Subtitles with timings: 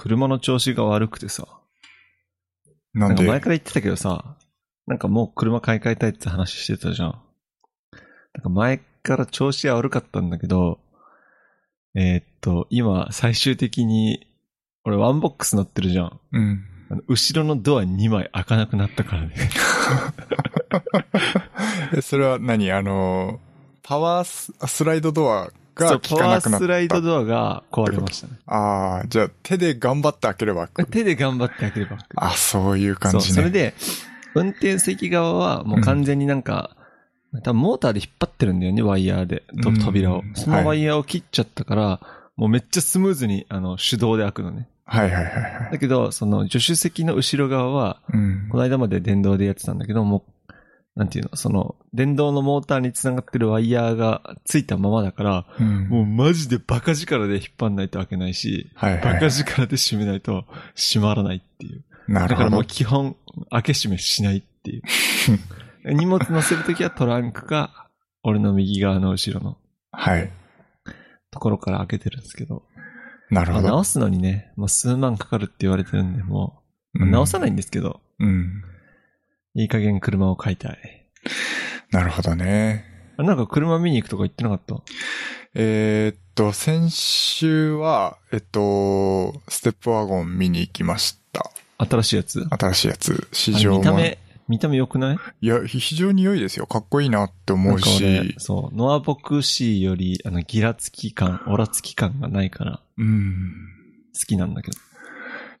[0.00, 1.46] 車の調子が悪くてさ。
[2.94, 3.22] なんで？
[3.26, 4.36] か前から言ってたけどさ、
[4.86, 7.20] なんかもう車買い替えたいって話してたじゃん。
[8.32, 10.78] なんか前から調子は悪かったんだけど、
[11.94, 14.26] えーっと、今最終的に、
[14.84, 16.20] 俺ワンボックス乗ってるじゃん。
[16.32, 16.64] うん。
[17.06, 19.34] 後ろのドア2枚開かなくなったからね。
[21.94, 22.72] えそれは何？
[22.72, 23.38] あの、
[23.82, 25.52] パワーススライドドアそ
[25.86, 26.50] がう、パ効かなくなった。
[26.50, 28.34] ワースライドドアが壊れましたね。
[28.46, 30.90] ああ、じゃあ手で頑張って開ければ開く。
[30.90, 32.06] 手で頑張って開ければ開く。
[32.16, 33.34] あ、そういう感そう、じね。
[33.34, 33.74] それで、
[34.34, 36.76] 運転席側はもう完全になんか、
[37.42, 40.20] 多分モーターで引っ張ってるんだよね、ワイヤーで、とうん扉をは。
[40.20, 42.00] いそのワイヤーを切っちゃったから、
[42.36, 44.68] もうめっちゃスムーズに、あの、手動で開くのね。
[44.84, 45.72] はいはいはいはい。
[45.72, 48.56] だけど、その助手席の後ろ側は、うんこ。
[48.56, 50.32] の間まで電動でやってたんだけど、もう、
[51.00, 60.44] なんていうの、その、電動のモーターにつながってるワイヤーがついたままだから、うんもうマジでバカ力で引っ張んないと開けないし、はいはいバカ力で閉めないと
[60.76, 61.82] 閉まらないっていう。
[62.06, 62.64] なるほどだからもう。
[62.66, 63.16] 基本、
[63.48, 64.82] 開け閉めしないっていう。
[65.90, 67.88] 荷物乗せるときはトランクか、
[68.22, 69.56] 俺の右側の後ろの
[69.92, 70.30] はい。
[71.30, 72.62] ところから開けてるんですけど、
[73.30, 73.62] なるほど。
[73.62, 76.62] まあ直すのにね、もう数万かかるって言われてるんで、も
[76.94, 78.62] う、うん直さないんですけど、うん。
[79.54, 81.06] いい加減車を買いたい。
[81.90, 82.84] なるほどね。
[83.16, 84.76] あなんか車見に行くとか言ってなかった？
[85.54, 91.50] えーっと、先週は、えっと、ステップワゴン見に行きました。
[91.78, 92.46] 新しいやつ？
[92.48, 93.28] 新しいやつ。
[93.32, 93.78] 市場も。
[93.78, 95.18] 見た目、見た目良くない？
[95.40, 96.66] いや、非常に良いですよ。
[96.66, 98.36] かっこいいなって思うし。
[98.38, 103.52] そう、ノアボクシーより、あの、ギラつき感、オラつき感がないから、うん。
[104.14, 104.78] 好きなんだけど。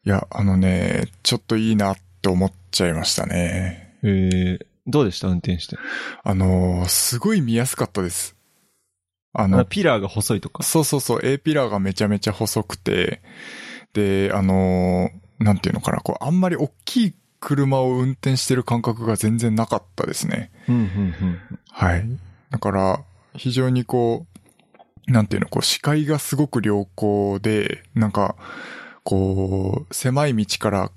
[0.04, 3.96] いや、あのね、ちょっといいなって思っちゃいましたね。
[4.02, 5.28] えー、どうでした？
[5.28, 5.76] 運転して。
[6.22, 8.36] あのーすごい見やすかったです。
[9.32, 10.62] ああの、ピラーが細いとか？
[10.62, 13.22] そうそうそう、A ピラーがめちゃめちゃ細くて、
[13.92, 20.52] で、あのーなんていうのかな、こう、あんまり大きい車を運転してる感覚が全然なかったですね。
[20.68, 21.38] うん、うん、うん。
[21.70, 22.04] はい。
[22.50, 23.00] だから、
[23.34, 24.26] 非常にこ
[25.08, 28.36] う、なんていうの、こう、視界がすごく良好で、なんか、
[29.02, 30.92] こう、狭い道から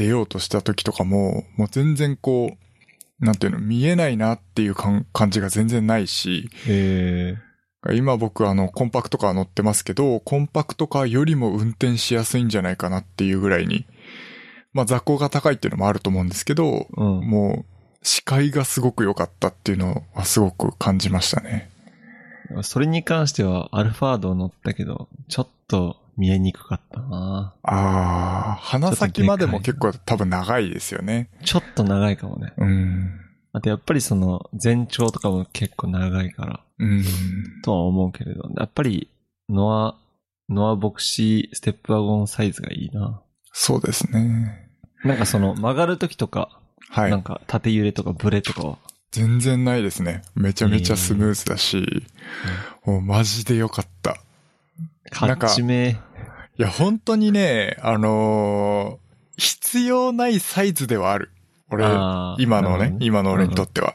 [0.00, 2.56] 出ようとした時とかも、もう全然こ
[3.20, 7.36] う、なんていうの、見えないなっていう感感じが全然ないし、え
[7.92, 13.84] 今僕あの、コンパクトカー乗ってますけど、コンパクトカーよりも運転しやすいんじゃないかなっていうぐらいに、
[14.72, 17.28] まあ雑行が高いっていうのもあると思うんですけど、ー、うん。
[17.28, 17.66] もう、
[18.02, 21.70] 視界がすごく良かったっていうのはすごく感じましたね。
[22.62, 31.30] それに関しては、アルファード乗ったけど、ちょっと見えにくかったなああ、鼻先までも結構多分長いですよね。
[31.46, 32.52] ちょっと長いかもね。
[32.58, 33.10] うん。
[33.54, 37.04] あとやっぱりその、全長とかも結構長いから、うん。
[37.64, 39.08] とは思うけれど、やっぱり、
[39.48, 39.98] ノア、
[40.50, 44.68] ノアボクシーステップワゴンサイズがいいなそうですね。
[45.02, 46.60] なんかその、曲がるときとか、
[46.90, 47.10] はい。
[47.10, 48.78] なんか縦揺れとかブレとかは、
[49.10, 50.22] 全然ないですね。
[50.34, 52.04] めちゃめちゃスムーズだし、
[52.84, 54.16] もうマジで良かった。
[55.10, 55.98] 勝ち目、
[56.60, 61.30] いや、本当にね、あのー必要ないサイズではある。
[61.70, 61.86] 俺、
[62.38, 63.94] 今のね今の俺にとっては。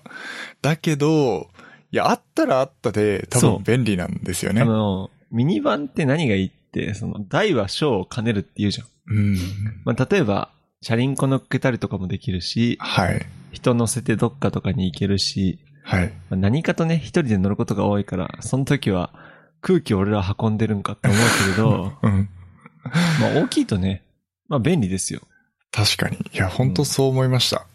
[0.63, 1.51] だけど、
[1.91, 4.65] いや、あったらあったで、多分便利なんですよねあ。
[4.65, 8.87] の、ミニバンって何がいいって、その、大は小を兼ねるって言うじゃん。
[9.15, 9.37] うん。
[9.83, 10.49] まあ、例えば、
[10.81, 13.23] チャリンコ乗っけたりとかもできるし、はい。
[13.51, 16.07] 人乗せてどっかとかに行けるし、はい。
[16.07, 19.13] まあ何かとね、一人で乗ることが多いから、その時は
[19.61, 22.29] 空気を俺ら運んでるんかって思うけれど、うん。
[23.19, 24.03] まあ大きいとね、
[24.47, 25.21] まあ便利ですよ。
[25.71, 26.17] 確かに。
[26.33, 27.65] いや、本当そう思いました。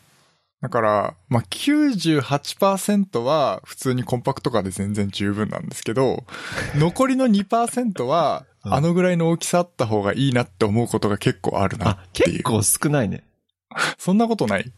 [0.62, 6.25] だから、まあ、98%は普通にコンパクトカーで全然十分なんですけど、
[6.76, 12.42] 残りの2%は、うんあのぐらいの大きさあった方がいいなって思うことが結構あるなあ、っていう。
[12.42, 13.25] 結構少ないね。
[13.97, 14.71] そんなことない？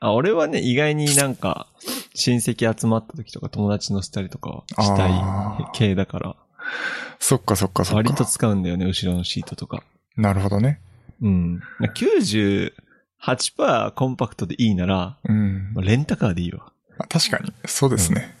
[0.00, 1.66] あ、俺はね、意外になんか、
[2.14, 6.36] 親戚集まった時とか友達乗せたりとかしたあい系だから、
[7.18, 8.26] そっかそっかそっ割とか。
[8.26, 9.82] 使うんだよね、後ろのシートとか。
[10.16, 10.80] なるほどね。
[11.22, 11.60] うん。
[11.80, 15.72] 98%コンパクトでいいなら、うん。
[15.74, 16.72] まあレンタカーでいいわ。
[16.98, 18.34] あ確かに、そうですね。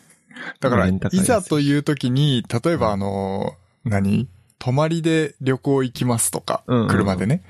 [0.60, 3.54] だから、いざという時に、例えばうんあの、
[3.84, 4.28] 何？
[4.58, 7.42] 泊まりで旅行行きますとかうんうんう、ん車でね。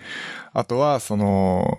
[0.53, 1.79] あとは、その、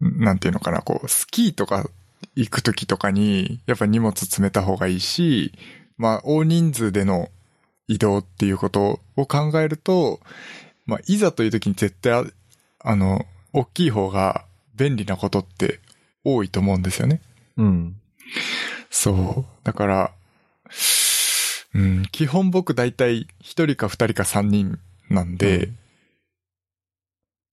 [0.00, 1.88] なんていうのかな、こう、スキーとか
[2.34, 5.52] 行く時とかに、やっぱ荷物詰めた方がいいし、
[5.96, 7.28] まあ、大人数での
[7.88, 10.20] 移動っていうことを考えると、
[10.86, 12.24] まあ、いざという時に絶対、
[12.80, 14.44] あの、大きい方が
[14.76, 15.80] 便利なことって
[16.24, 17.20] 多いと思うんですよね。
[17.56, 17.96] うん。
[18.90, 19.64] そう。
[19.64, 20.12] だから、
[21.74, 24.78] うん、基本僕大体一人か二人か三人
[25.10, 25.70] なんで、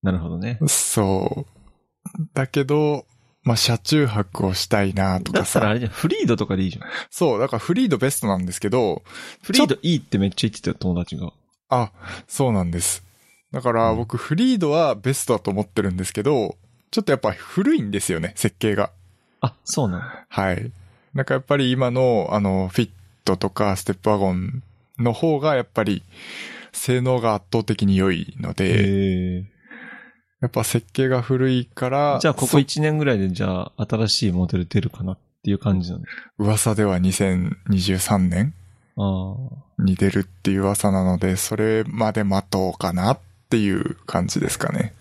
[0.02, 0.60] なるほどね。
[0.68, 2.28] そう。
[2.34, 3.06] だけど、
[3.44, 5.60] まあ、車中泊をしたいなとかさ。
[5.60, 6.88] だったらあれじゃん、フリードとかでいいじゃん。
[7.10, 9.04] そう、だからフリードベストなんですけど、
[9.42, 11.34] フリードいいってめっちゃ言ってたよ、友達が。
[11.70, 11.92] あ、
[12.28, 13.04] そうなんです。
[13.52, 16.58] だからうん僕フリードはベストだと思ってるんですけど、
[16.92, 18.92] ちょっとやっぱ古いんですよね、設計が。
[19.42, 20.04] あ、そうなの。
[20.30, 20.72] はい。
[21.14, 22.90] なんかやっぱり今の、あの、フィッ
[23.26, 24.64] トとかステップワゴン
[24.98, 26.04] の方がやっぱり
[26.72, 29.46] 性能が圧倒的に良いので。
[30.44, 36.04] やっぱ設計が古いから、じゃあ、ここそ1年ぐらいで、じゃあ、新しいモデル出るかなっていう感じなの？
[36.38, 38.54] 噂では2023年
[38.98, 39.36] あ
[39.80, 43.20] に出るっていう噂なので、それまで待とうかなっ
[43.50, 44.94] ていう感じですかね。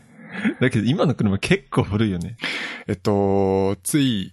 [0.61, 0.63] あ。
[0.63, 2.37] だけど、今の車結構古いよね。
[2.87, 4.31] えっと、つい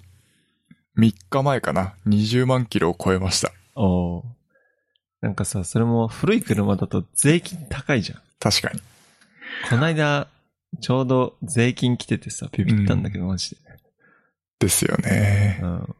[0.99, 3.51] 3日前かな、20万キロを超えました。
[3.73, 4.23] おー
[5.21, 8.21] なんかさ、それも古い車だと税金高いじゃん。
[8.39, 8.79] 確かに。
[9.71, 10.27] こないだ、
[10.81, 13.57] ちょうど税金来ててさ、ビビったんだけど、マジで。
[14.59, 15.65] ですよねう。
[15.67, 15.95] ん。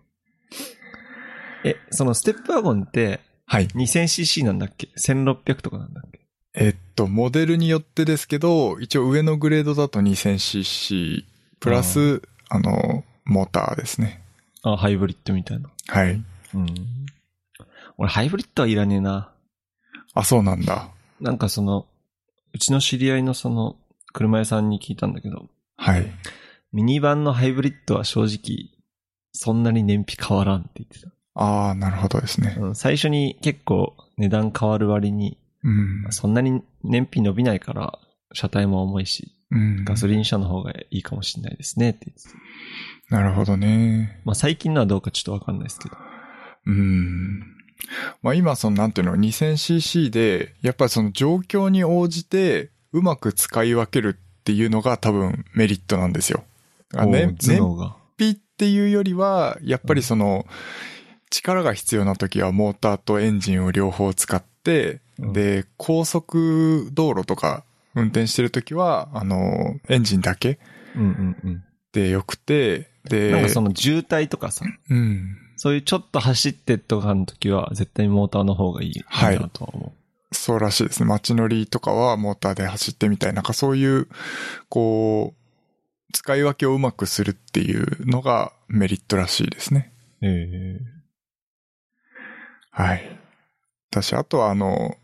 [1.63, 3.67] え、そのステップワゴンってはい。
[3.67, 6.19] 2000cc なんだっけ ?1600 とかなんだっけ？
[6.55, 11.23] えっと、モデルによってですけど、一応上のグレードだと 2000cc、
[11.59, 14.21] プラス、あの、モーターですね。
[14.63, 15.69] あ、ハイブリッドみたいな。
[15.87, 16.21] はい。
[16.53, 16.67] うん。
[17.97, 19.31] 俺、ハイブリッドはいらねえな。
[20.13, 20.89] あ、そうなんだ。
[21.21, 21.85] なんかその、
[22.53, 23.77] うちの知り合いのその、
[24.13, 25.47] 車屋さんに聞いたんだけど、
[25.77, 26.11] はい。
[26.71, 28.69] ミニバンのハイブリッドは正直、
[29.33, 31.09] そんなに燃費変わらんって言ってた。
[31.35, 32.57] ああ、なるほどですね。
[32.59, 36.05] うん、最初に結構値段変わる割に、うん。
[36.11, 37.99] そんなに燃費伸びないから、
[38.33, 39.85] 車体も重いし、うん。
[39.85, 42.23] ガソリン車の方がいいかもしれないですねって言って
[43.09, 43.15] た。
[43.15, 44.21] なるほどね。
[44.25, 45.97] まあ最近のはどうかちょっとわかんないですけど。
[46.67, 47.39] うん。
[48.21, 56.43] まあ今、その、なんていうの、2000cc で、やっぱりその状況に応じて、うまく使い分けるっていうのが多分メリットなんですよ。
[56.93, 57.11] あね。
[57.11, 57.35] 燃
[58.17, 60.45] 費っていうよりは、やっぱりその、
[61.29, 67.63] 力が必要な時はモーターとエンジンを両方使って、うんで、高速道路とか
[67.93, 70.59] 運転してる時は、あの、エンジンだけ
[70.95, 71.63] うんうんうん。
[71.91, 75.37] でよくて、で、なんかその渋滞とかさ、うん。
[75.55, 79.93] そういうちょっと走ってとかの時は絶対モーターの方がいいはいかなとは思
[80.31, 81.07] そうらしいですね。
[81.07, 83.33] 街乗りとかはモーターで走ってみたい。
[83.33, 84.07] なんかそういう、
[84.69, 89.91] こう、使い分けをうまくするっていうのがメリットらしいですね。
[90.21, 90.27] う。
[90.27, 90.79] え
[92.71, 93.19] はい。
[93.91, 94.97] 私、あとはあの、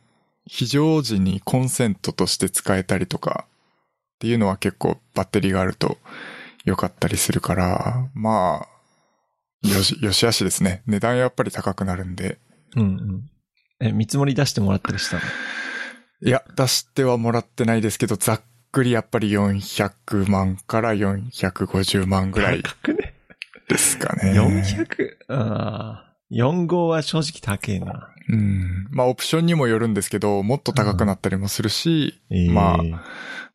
[0.46, 5.98] 非常時にコンセントとして使えたりとかっていうのは結構バッテリーがあると
[6.66, 8.68] 良かったりするから、ま
[9.64, 10.84] あ、よし、よしあしですね。
[10.86, 12.38] 値段やっぱり高くなるんで。
[12.76, 13.30] うんうん。
[13.80, 15.22] え、見積もり出してもらったりしたの？
[16.22, 18.42] いや、出してはもらってないですけど、ざっ
[18.72, 23.14] くりやっぱり400万から450万ぐらい高くね？
[23.68, 24.34] ですかね。
[24.34, 25.18] 400?
[25.28, 26.16] ああ。
[26.32, 28.10] 4号は正直高えな。
[28.30, 28.88] うん。
[28.90, 32.80] まあ、オプションにもよるんですけど、もっと高くなったりもするし、ええまあ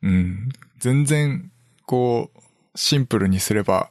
[0.03, 0.49] うん。
[0.79, 1.51] 全然、
[1.87, 2.41] こう、
[2.77, 3.91] シンプルにすれば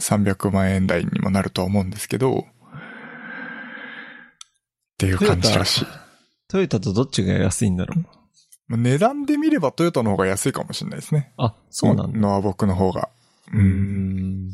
[0.00, 2.46] 300万円台にもなるとは思うんですけど、
[4.98, 5.86] っていう感じらしい。
[6.48, 8.04] トヨタとどっちが安いんだろう？
[8.66, 11.32] まあ値段で見ればトヨタの方が安いかもしれないですね。
[11.36, 12.18] あ、そうなんだ。
[12.18, 13.08] のは僕の方が。
[13.52, 14.46] うん。
[14.46, 14.48] ん。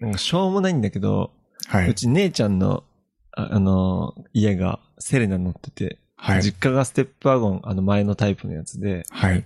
[0.00, 1.32] なんかしょうもないんだけど、
[1.66, 1.90] はい。
[1.90, 2.82] うち姉ちゃんの、
[3.32, 6.42] ああの、家がセレナ乗ってて、はい。
[6.42, 9.44] 実家がステップワゴン、あの前のタイプのやつで、はい。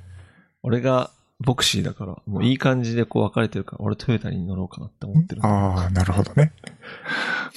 [0.62, 5.44] 俺がボクシーだから、もういい感じでこう分かれてるから、俺トヨタに乗ろうかなって思ってる。
[5.44, 6.52] ああ、なるほどね。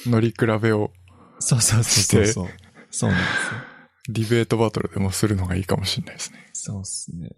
[0.06, 0.90] 乗り比べを
[1.38, 2.48] そうそうそうそう。
[2.90, 3.60] そうなんですよ。
[4.08, 6.48] ディベートバトルでもするのがいいかもしれないですね。
[6.52, 7.30] そうっすね。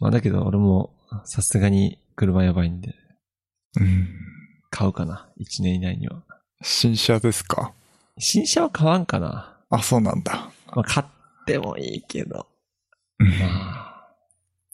[0.00, 0.92] まあだけど俺も
[1.24, 2.94] さすがに車やばいんで、
[3.80, 4.08] うん。
[4.70, 5.28] 買うかな。
[5.38, 6.22] 1年以内には。
[6.62, 7.72] 新車ですか？
[8.18, 9.56] 新車は買わんかな。
[9.70, 10.50] あ、そうなんだ。
[10.74, 11.06] まあ買っ
[11.46, 12.46] てもいいけど。
[13.18, 14.08] うんまあ、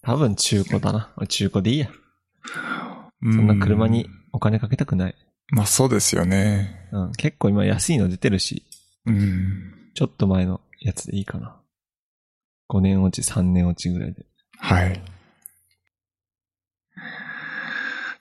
[0.02, 1.12] 多分中古だな。
[1.16, 1.88] 俺中古でいいや。
[1.88, 4.08] そそんな車に。
[4.32, 5.14] お金かけたくない。
[5.52, 6.88] まあそうですよね。
[6.92, 7.12] うん。
[7.12, 8.64] 結構今安いの出てるし、
[9.04, 9.90] うん。
[9.94, 11.60] ちょっと前のやつでいいかな。
[12.70, 14.24] 5年落ち、3年落ちぐらいで。
[14.58, 15.02] はい。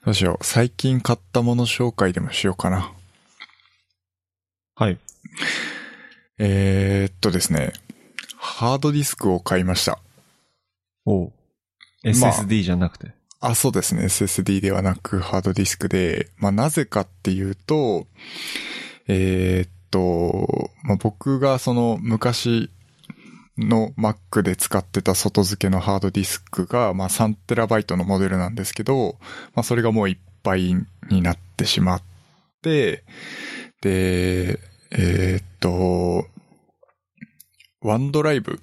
[0.04, 0.44] どうしよう。
[0.44, 2.92] 最近買ったもの紹介でもしようかな。
[4.74, 4.98] はい。
[6.38, 7.72] えー、っとですね。
[8.36, 10.00] ハードディスクを買いました。
[11.06, 11.32] おう。
[12.20, 13.06] まあ SSD じゃなくて。
[13.06, 13.12] あ、
[13.44, 14.04] あそうですね。
[14.04, 18.06] SSD ではなくハードディスクで、まあなぜかっていうと、
[19.08, 22.70] えーっと、まあ僕がその昔
[23.58, 29.16] の Mac で使ってた外付けのハードディスクが、まあ 3TB のモデルなんですけど、
[29.56, 30.76] まあそれがもういっぱい
[31.10, 32.02] になってしまっ
[32.62, 33.02] て、
[33.80, 34.60] で、
[34.92, 36.26] えーっと、
[37.80, 38.60] ワンドライブ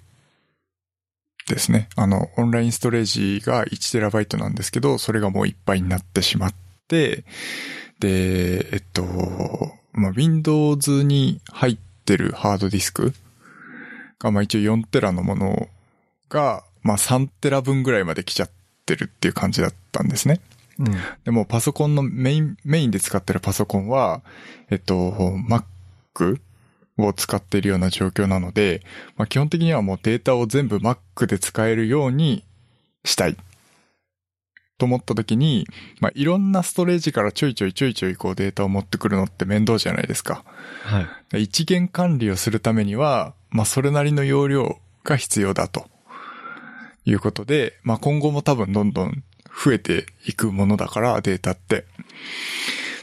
[1.49, 1.89] ですね。
[1.95, 6.53] あの、オンラインストレージが 1TB なんですけど、それがもういっぱいになってしまっ
[6.87, 7.25] て、
[7.99, 9.03] で、えっと、
[9.91, 13.13] まあ、Windows に入ってるハードディスク
[14.19, 15.67] が、まあ、一応4テラのもの
[16.29, 18.49] が、まあ、3テラ分ぐらいまで来ちゃっ
[18.85, 20.39] てるっていう感じだったんですね。
[20.77, 20.85] うん。
[21.25, 24.21] でもパソコンのメイン、メインで使ってるパソコンは、
[24.69, 25.11] えっと、
[26.13, 26.39] Mac
[27.05, 28.81] を使っているような状況なので、
[29.17, 32.43] まあ、基本的にはもうデータを全部 Mac で使えるように
[33.03, 33.37] したい。
[34.77, 35.67] と思った時に、
[35.99, 40.45] まあ、いろんなストレージからちょいちょいちょいちょいこうデータを持ってくるのって面倒じゃないですか。
[40.83, 41.01] は
[41.33, 41.43] い。
[41.43, 45.87] 一元管理をするためには、まあ、それなりの容量が必要だと。
[47.05, 49.23] いうことで、まあ、今後も多分どんどん
[49.63, 51.85] 増えていくものだから、データって。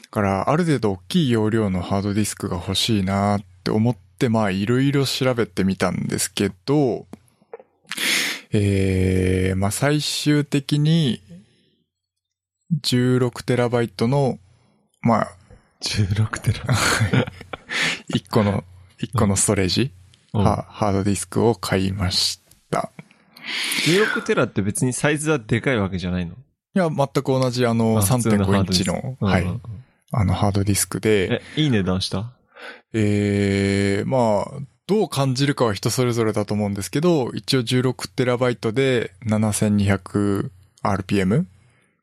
[0.03, 7.07] だから、ある程度大きい容量のハードディスクが欲しいなって思って、まあ、いろいろ調べてみたんですけど、
[8.53, 11.21] えー、まあ、最終的に、
[12.83, 14.39] 16テラバイトの、
[15.03, 15.29] まあ、
[15.83, 16.65] 16テラ。
[18.15, 18.63] 1個の、
[19.01, 19.93] 一個のストレージ、
[20.33, 20.45] うん。
[20.45, 22.93] はハードディスクを買いました。
[23.87, 26.35] 16テラって別にサイズはでかいわけじゃないの？
[26.35, 26.37] い
[26.79, 29.61] や、全く同じあのあ普通のハ3.5インチの、はい。
[30.13, 32.33] あのハードディスクで、え、いい値段した？
[32.93, 34.47] えー、まあ、
[34.87, 41.47] どう感じるかは人それぞれだと思うんですけど、一応 16TB で 7200rpm、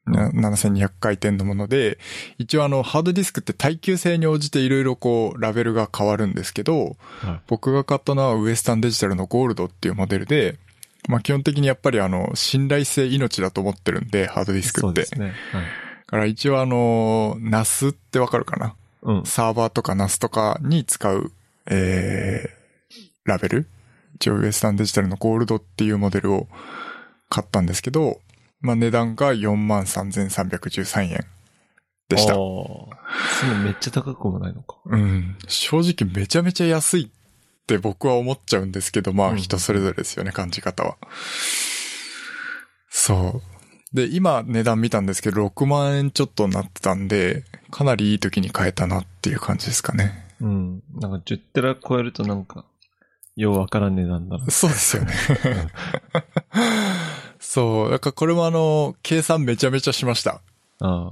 [0.06, 1.98] な7200回転のもので、
[2.38, 7.42] 一応あの、ハードディスクって耐久性に応じていろいろこう、ラベルが変わるんですけど、はい。
[7.48, 10.58] 僕が買ったのはウエスタンデジタルのゴールドっていうモデルで、
[11.08, 14.82] まあ基本的にやっぱりあの、信頼性命だと思ってるんで、ハードディスクって。
[14.82, 15.28] そうですね。
[15.28, 15.34] はい。
[15.34, 18.76] だから一応あの、NAS ってわかるかな？
[19.04, 19.26] うん。
[19.26, 21.32] サーバーとか NAS とかに使う、
[21.70, 22.50] えー、
[23.26, 23.68] ラベル？
[24.16, 26.48] 一応ウエスタンデジタルのゴールドっていうモデルを
[27.30, 28.20] 買ったんですけど、
[28.62, 31.26] まあ値段が43,313円
[32.10, 32.34] でした。
[32.34, 32.88] そ
[33.46, 34.78] のめっちゃ高くもないのか。
[34.86, 35.38] うん。
[35.48, 40.98] 正直めちゃめちゃ安いって僕は思っちゃうんですけど、まうんあ人それぞれですよね、感じ方は。
[42.90, 43.53] そう。
[43.94, 50.26] で、今値段見たんですけど、6万円ちょっとになってたんで、かなりいい時に買えたなっていう感じですかね。
[50.42, 50.84] うん。
[50.96, 52.66] なんか10テラ超えるとなんか、
[53.36, 54.50] ようわからん値段だな。
[54.50, 55.14] そうですよね。
[57.40, 57.92] そう。
[57.92, 60.42] だからこれもあの、計算めちゃめちゃしました。
[60.80, 61.12] ああ。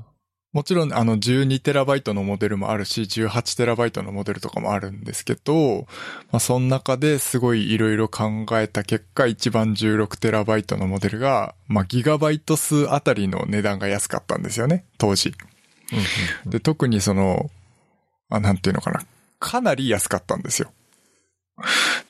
[0.53, 5.88] もちろん、あの、12TB のモデルもあるし、18TB のモデルとかもあるんですけど、
[6.31, 15.29] まあ、その中ですごいいろいろ考えた結果、一番 16TB のモデルが、まあ、ギガバイト数あたりの値段が安かったんですよね、当時。
[15.29, 16.03] うんうん
[16.46, 17.50] うんで、特にその、
[18.29, 19.05] あ、なんていうのかな。
[19.39, 20.72] かなり安かったんですよ。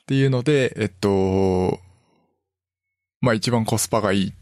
[0.02, 1.80] っていうので、えっと、
[3.20, 4.32] まあ一番コスパがいい、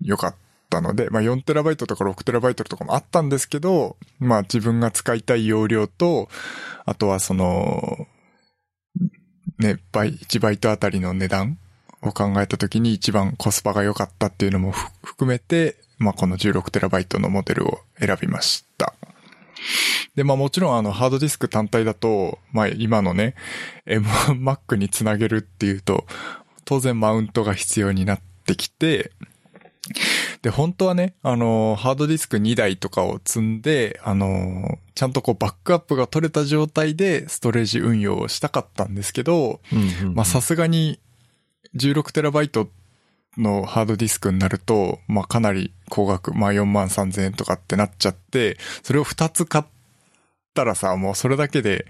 [0.00, 0.34] 良かっ
[0.72, 6.30] たので、まあ 4TB とか 6TB とかもあったんですけど、まあ自分が使いたい容量と、
[6.86, 8.06] あとはその、
[9.58, 11.58] ね、倍、1バイトあたりの値段
[12.00, 14.72] を考えたときに一番コスパが良かったっていうのも
[15.04, 18.94] 含めて、まあこの 16TB のモデルを選びました。
[20.14, 23.34] で、まあもちろんあのハードディスク単体だと、まあ今のね、
[23.86, 26.06] M1Mac につなげるっていうと、
[26.64, 29.12] 当然マウントが必要になってきて、
[30.42, 41.00] で、本当はね、あの、ハードディスク2台とかを積んで、あの、ちゃんとこうバックアップが取れた状態でストレージ運用をしたかったんですけど、うんうんまあさすがに
[41.76, 42.68] 16TB
[43.38, 49.64] のハードディスクになると、まあかなり高額、まあ4万3000円とかってなっちゃって、それを2つ買っ
[50.54, 51.86] たらさ、もうそれだけで、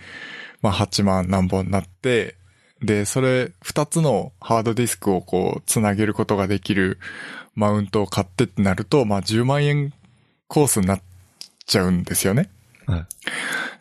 [0.61, 2.37] まあ8万何本になって、
[2.81, 6.99] で、それ2つのハードディスクをこうつなげることができる
[7.55, 9.93] マウントを買ってってなると、まあ10万円
[10.49, 11.03] コースになっ
[11.67, 12.51] ちゃうんですよね。
[12.87, 13.07] はい。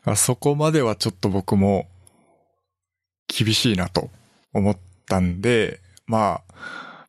[0.03, 1.87] あそこまではちょっと僕も
[3.27, 4.09] 厳しいなと
[4.53, 6.53] 思ったんで、まあ、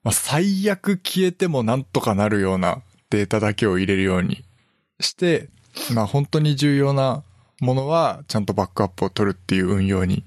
[0.04, 4.44] まあ最悪消えてもなんとかなるようなデータだけを入れるように
[5.00, 5.48] して、
[5.94, 7.22] まあ本当に重要な
[7.60, 10.24] ものはちゃんとバックアップを取るっていう運用に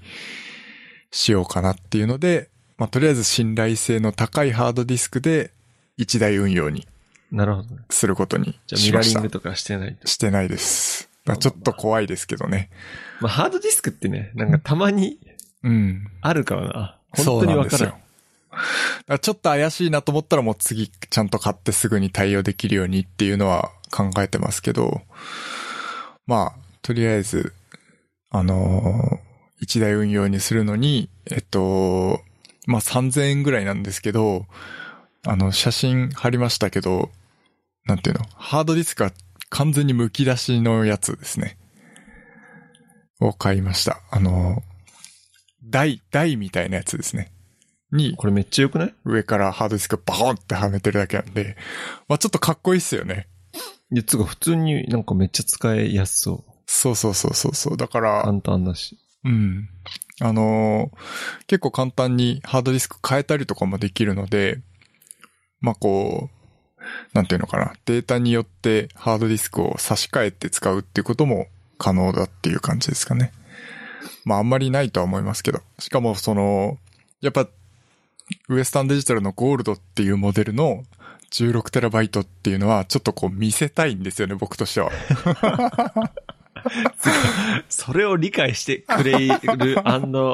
[1.11, 5.51] しようかなっていうので、まあとりあえず信頼性の高いハードディスクで
[5.97, 6.87] 一台運用に
[7.31, 7.81] なるほどね。
[7.89, 9.29] することにじゃあしましたミラーリング。
[9.29, 10.07] とかしてないと。
[10.07, 11.09] してないです。
[11.39, 12.69] ちょっと怖いですけどね。
[13.19, 15.19] まあハードディスクってね、なんかたまに
[15.63, 16.07] うん。
[16.21, 16.99] あるからな。
[17.15, 17.89] そ本当にわからん。
[17.89, 18.05] うなんですよ。
[18.49, 18.57] か
[19.07, 25.01] らちょっと怪しいなと思ったらもう次ちゃんと買ってすぐに対応できるようにっていうのは考えてますけど、
[26.27, 27.53] まあ、とりあえず、
[28.29, 29.25] あのー
[29.59, 32.21] 一台運用にするのに、えっと、
[32.67, 34.45] まあ、3000円ぐらいなんですけど、
[35.25, 37.11] あの、写真貼りましたけど、
[37.85, 38.25] なんていうの？
[38.35, 39.11] ハードディスクが
[39.49, 41.57] 完全に剥き出しのやつですね。
[43.19, 44.01] を買いました。
[44.11, 44.61] あの、
[45.63, 47.31] 台、台みたいなやつですね。
[47.91, 48.95] に、これめっちゃ良くない？
[49.05, 51.55] 上からハードディスクバコンってはめてるだけなんで、
[52.07, 53.27] まあちょっとかっこいいっすよね。
[53.91, 56.51] いや、つうか普通になんかめっちゃ使いやすそう。
[56.65, 57.77] そうそうそうそうそう。
[57.77, 58.97] だから、簡単だし。
[59.23, 59.69] うん。
[60.21, 60.97] あのー
[61.47, 64.61] 結構簡単にハードディスク変えたりとかもできるので、
[65.65, 67.73] まあこう、なんていうのかな。
[67.85, 71.47] データによってハードディスクを差し替えて使うっていうことも
[71.79, 73.31] 可能だっていう感じですかね。
[74.23, 75.61] まああんまりないとは思いますけど。
[75.79, 76.77] しかもその、
[77.21, 77.47] やっぱ、
[78.49, 80.83] ウエスタンデジタルのゴールドっていうモデルの
[81.31, 84.91] 16TB っていうのはちょっとこう見せたいんですよね、僕としては。
[87.69, 89.79] それを理解してくれる、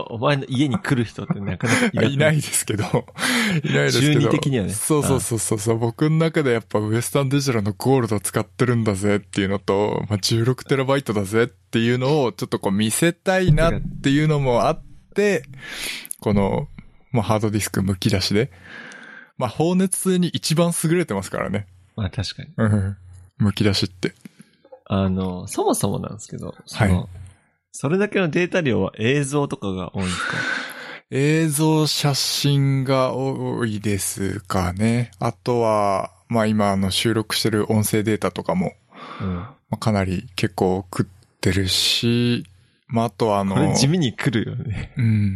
[0.10, 2.14] お前の家に来る人ってなかなかいない？
[2.14, 2.84] いないですけど。
[3.64, 4.22] いないですけど。
[4.22, 5.78] 中二的にはねそうそうそうそうそう。
[5.78, 14.82] 僕の中でやっぱウエスタンデジタルのゴールド使ってるんだぜっていうのと、まあ、16TB だぜっていうのをちょっとこう見せたいなっていうのもあっ
[15.16, 15.44] て、
[16.20, 16.68] この、
[17.12, 18.52] まあ、ハードディスク剥き出しで。
[19.38, 21.66] まあ、放熱に一番優れてますからね。
[21.96, 22.50] まあ確かに。
[22.58, 22.98] うん。
[23.40, 24.14] 剥き出しって。
[24.94, 27.08] あの、そもそもなんですけど、その、はい
[27.74, 30.34] それだけのデータ量は映像とかが多いんですか？
[31.10, 35.12] 映像、写真が多いですかね。
[35.20, 38.74] あとは、まあ今あの収録してる音声データとかも、
[39.22, 39.36] うん。
[39.36, 42.46] まあ、かなり結構食ってるし、
[42.88, 44.94] まああとはあの、これ地味に来るよね。
[44.98, 45.34] うん。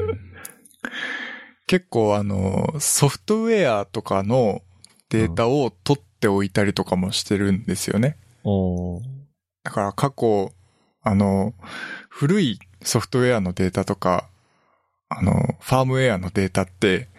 [1.67, 4.61] 結構あの、ソフトウェアとかの
[5.07, 8.17] データを取っておいたりとかもしてるんですよね。
[8.43, 9.14] おー
[9.65, 10.53] だから過去、
[11.01, 11.53] あの、
[12.07, 14.29] 古いソフトウェアのデータとか、
[15.09, 17.09] あの、ファームウェアのデータって、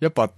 [0.00, 0.30] やっぱ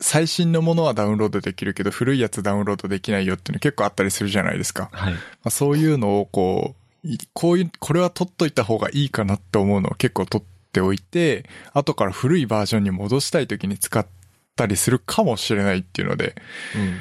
[0.00, 4.90] 最新のものはダウンロードできるけど、古いやつダウンロードできないよっていうの結構あったりするじゃないですか。
[4.92, 5.12] はい。
[5.12, 14.06] まあ、そういうのをこう、いこういう、これは取っといた方がいいかなって思うのを結構取っておいて、後から古いバージョンに戻したい時に使っ
[14.54, 16.36] たりするかもしれないっていうので、
[16.76, 16.96] うん。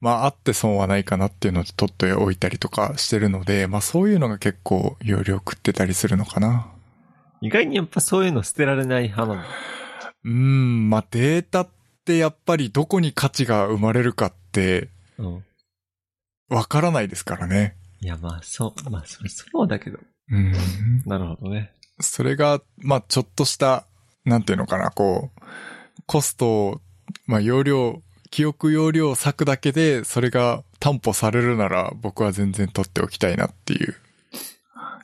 [0.00, 6.66] まああって損はないかなっていうので取っておいたりとかしてるので、まあそういうのが結構容量食ってたりするのかな。
[7.40, 9.42] 意外にやっぱそういうの捨てられない派なの？
[10.24, 11.68] うーん、まあデータっ
[12.04, 15.44] てやっぱりどこに価値が生まれるかってうん。
[16.48, 17.76] わからないですからね。
[18.00, 19.98] いや、まあ、そう、まあ、それそうだけど。
[20.30, 20.52] うん。
[21.06, 21.72] なるほどね。
[22.00, 23.86] それが、まあちょっとした、
[24.24, 25.40] なんていうのかな、こう、
[26.06, 26.80] コストを、
[27.26, 33.94] まあ容量、記憶容量を割くだけで、それが担保されるなら、僕は全然取っておきたいなっていう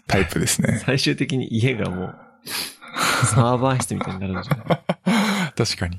[0.07, 0.81] タイプですね。
[0.87, 2.15] 最終的に家がもう、
[3.27, 5.53] サーバー室みたいになるんじゃない？
[5.57, 5.97] 確かに。
[5.97, 5.99] い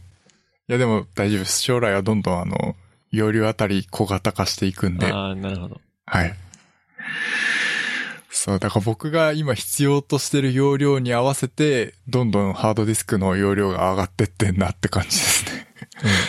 [0.68, 1.62] やでも大丈夫です。
[1.62, 2.76] 将来はどんどんあの、
[3.12, 5.12] 容量あたり小型化していくんで。
[5.12, 5.80] ああ、なるほど。
[6.06, 6.36] はい。
[8.30, 15.46] そう、だから僕が今必要としてる容量に合わせて、どんどんハードディスクの容量が上がってってんなって感じです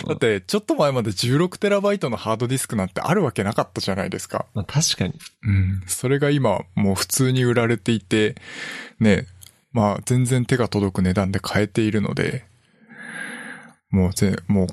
[0.07, 4.45] だって、ちょっと前まで 16TB のハードディスクなんてあるわけなかったじゃないですか。
[4.53, 5.13] まあ、確かに。
[5.43, 5.83] うん。
[5.87, 8.35] それが今、もう普通に売られていて、
[8.99, 9.27] ね、
[9.71, 12.45] まあ、全然手が届く値段で買えているので、
[13.91, 14.67] もうぜ、もう、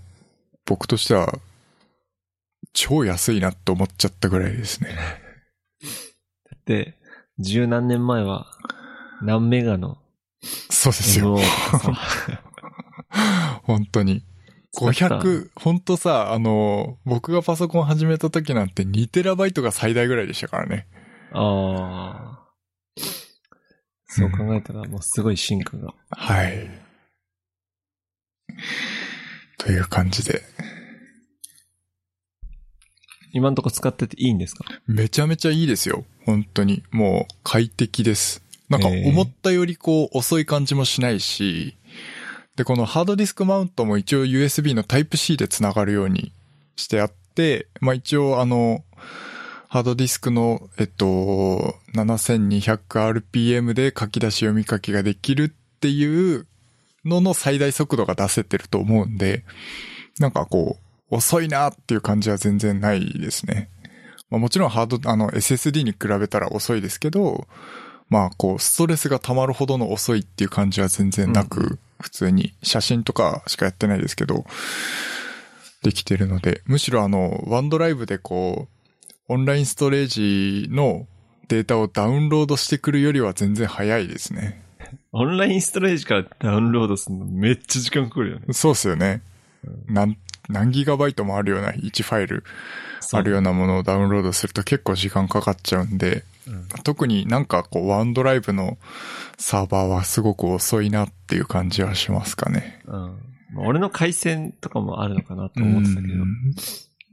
[0.65, 1.39] 僕としては、
[2.73, 4.97] 超安いなって思っちゃったぐらいですね。
[6.67, 6.95] で、
[7.39, 8.47] 十何年前は、
[9.23, 9.99] 何メガの
[10.71, 11.39] そうですよ。
[13.65, 14.23] 本当に。
[14.77, 20.87] 使った500、本当さ、あの、僕がパソコン始めた時なんて 2TB が最大ぐらいでしたからね。
[21.33, 22.47] ああ。
[24.09, 25.95] そう考えたら、もうすごい進化が。
[26.11, 26.71] はい。
[29.59, 30.43] という感じで。
[33.33, 34.65] 今んとこ使ってていいんですか？
[34.87, 36.05] めちゃめちゃいいですよ。
[36.25, 36.83] 本当に。
[36.91, 38.43] もう快適です。
[38.71, 41.77] なんか思ったよりこう遅い感じもしないし、
[42.57, 46.33] で、このハードディスクマウントも一応 USB の Type-C で繋がるように
[46.77, 48.83] してあって、まあ一応あの、
[49.69, 56.47] ハードディスクの、えっと、7200rpm で書き出し読み書きができるっていう
[57.05, 59.45] のの最大速度が出せてると思うんで、
[60.19, 60.79] なんかこ
[61.11, 63.69] う、遅いなっていう感じは全然ないですね。
[64.31, 67.47] まあ、もちろんハード、あの SSD に比べたら遅いですけど、
[68.09, 74.45] まあこう、ストレスが溜まるほどの遅いっていう感じは全然なく、普通に写真とかしかやってないですけど、
[75.83, 81.07] できてるので、むしろあの、ワンドライブでこう、オンラインストレージの
[81.49, 84.63] データをダウンロードしてくるよりは全然早いですね。
[85.13, 88.47] オンラインストレージからダウンロードするのめっちゃ時間かかるよね。
[88.53, 89.23] そうっすよね。
[89.89, 90.17] なん、
[90.49, 92.45] 何ギガバイトもあるような1ファイル
[93.13, 98.79] あるようなものをダウンロードすると結構時間かかっちゃうんで、うん特になんかこうワンドライブの
[99.39, 102.81] サーバーはすごく遅いなっていう感じはしますかね。
[102.87, 102.93] うん。
[103.53, 106.55] まあ俺の回線とかもあるのかなと思ってたけどう、ん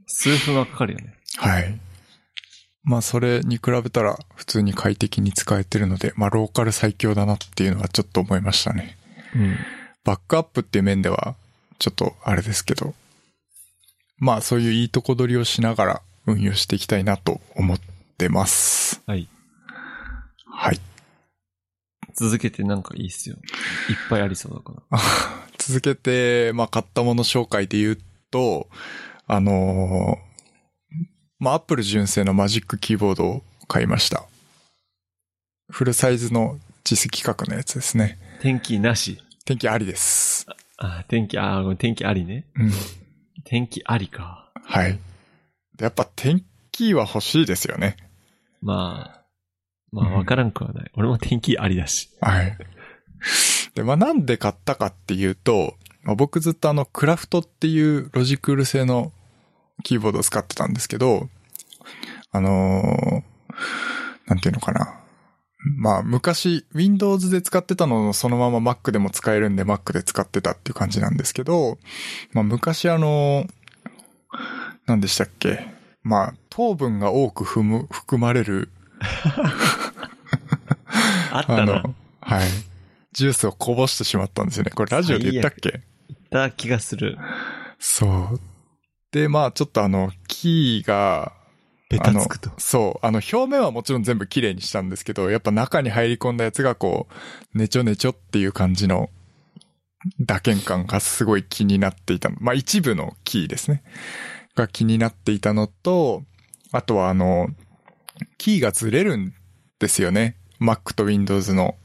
[0.06, 1.14] 数分はかかるよね。
[1.36, 1.78] はい。
[2.84, 8.96] まあそれに比べたら普通に快適に使えてるので、まあローカル最強だなっていうのはちょっと思いましたね。
[9.34, 9.56] うん。
[10.04, 11.34] バックアップっていう面では
[11.78, 12.94] ちょっとあれですけど、
[14.18, 17.80] まあそういういいとこ取りをしながら運用していきたいなと思っ
[18.18, 18.93] てます。
[19.06, 19.28] はい。
[20.46, 20.80] はい。
[22.14, 23.36] 続けてなんかいいっすよ。
[23.90, 24.98] いっぱいありそうだから。
[25.58, 27.98] 続けて、まあ買ったもの紹介で言う
[28.30, 28.68] と、
[29.26, 30.34] あのー
[31.40, 34.24] まあアップル純正のマジックキーボードを買いました。
[35.70, 38.18] フルサイズの実績価格のやつですね。
[38.40, 39.20] 天気なし。
[39.44, 40.46] 天気ありです。
[40.78, 42.46] あ、天気、あ、天気ありね。
[42.54, 42.72] うん。
[43.44, 44.50] 天気ありか。
[44.64, 44.98] はい。
[45.76, 47.96] でやっぱ天気は欲しいですよね。
[48.64, 49.24] まあ、
[49.92, 50.90] まあうんわからんくはない。
[50.96, 52.10] 俺も天気ありだし。
[52.20, 52.56] はい。
[53.74, 59.12] で、まあなんで買ったかっていうと、まあ、僕ずっとあのクラフトっていうロジクール製の
[59.84, 61.28] キーボードを使ってたんですけど、
[62.32, 63.22] あのー
[64.26, 65.00] なんていうのかな。
[65.78, 71.78] まあ昔 Windows で使ってたのをそのまま Mac でも使えるんで Mac で使ってたっていう感じなんですけど、
[72.32, 73.48] まあ昔あのー
[74.86, 75.73] 何でしたっけ？
[76.04, 78.70] まあ糖分が多く含む、含まれる
[81.32, 81.82] あったな。
[82.20, 82.48] はい。
[83.12, 84.70] ジュースをこぼしてしまったんですよね。
[84.70, 85.70] これラジオで言ったっけ？
[85.70, 85.80] 言
[86.16, 87.18] った気がする。
[87.78, 88.40] そう。
[89.12, 91.32] で、まあちょっとあの、キーが、
[91.88, 92.50] ベタつくと。
[92.58, 93.06] そう。
[93.06, 97.06] あの、表面はもちろん全部綺麗にしたんですけど、やっぱ中に入り込んだやつがこ
[97.54, 99.10] う、ねちょねちょっていう感じの、
[100.20, 102.36] 打鍵感がすごい気になっていたの。
[102.40, 103.82] まあ一部のキーですね。
[104.54, 106.22] が気になっていたのと、
[106.72, 107.48] あとはあの、
[108.38, 109.34] キーがずれるん
[109.78, 110.36] ですよね。
[110.60, 111.76] Mac と Windows の。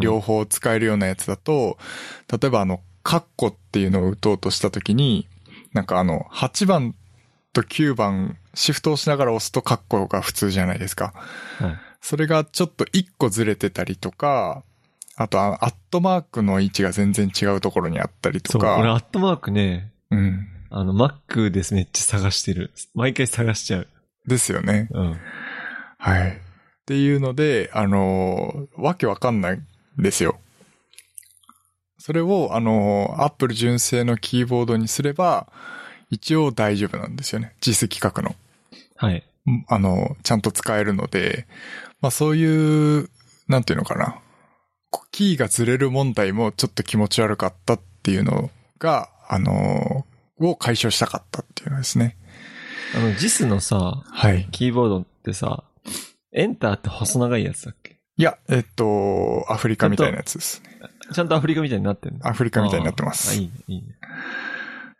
[0.00, 1.76] 両方使えるようなやつだと、
[2.30, 5.26] 例えばあの、カッコっていうのを打とうとしたときに、
[5.72, 6.94] なんかあの、8番
[7.52, 11.12] と9番、シフトをしながら押すとカッコが普通じゃないですか。
[11.58, 14.62] はいそれがちょっと1個ずれてたりとか、
[15.16, 18.76] あとあアットマークの位置が全然違うところにあったりそう、とか。
[18.76, 20.46] 俺アットマークね、うん。
[20.76, 22.72] あの、Mac ですめっちゃ探してる。
[22.94, 23.88] 毎回探しちゃう。
[24.26, 24.88] ですよね。
[24.90, 25.20] うん。
[25.98, 26.30] はい。
[26.30, 26.34] っ
[26.84, 29.62] ていうので、あのーわけわかんないん
[30.02, 30.40] ですよ。
[31.98, 35.46] それを、あのー、Apple 純正のキーボードにすれば、
[36.10, 37.54] 一応大丈夫なんですよね。
[37.60, 38.34] 実績書くの。
[38.96, 39.22] はい。
[39.46, 41.46] うんあの、ちゃんと使えるので、
[42.00, 43.10] まあそういう、
[43.46, 44.20] なんていうのかな。
[45.12, 52.16] キーがずれる問題もちょっと気持ち悪かったっていうのが、あのーを解消したかったっていうのですね。
[52.94, 54.48] あの、JIS のさ、はい。
[54.52, 55.64] キーボードってさ、
[56.32, 57.98] エンターって細長いやつだっけ？
[58.16, 60.80] いや、えっと、アフリカみたいなやつですね。
[61.12, 63.88] ちゃんとアフリカみたいになってんのアフリカみたいになってますいいね、いいね。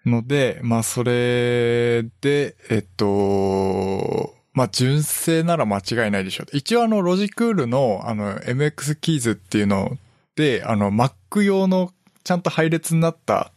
[0.05, 6.47] ので、まあそれで、えっと、まあ純正なら間違いないでしょう。
[6.57, 9.97] 一応あのロジクールのあの MX キーズっていうの
[10.37, 11.93] で、あの Mac 用の
[12.23, 13.51] ちゃんと配列になった、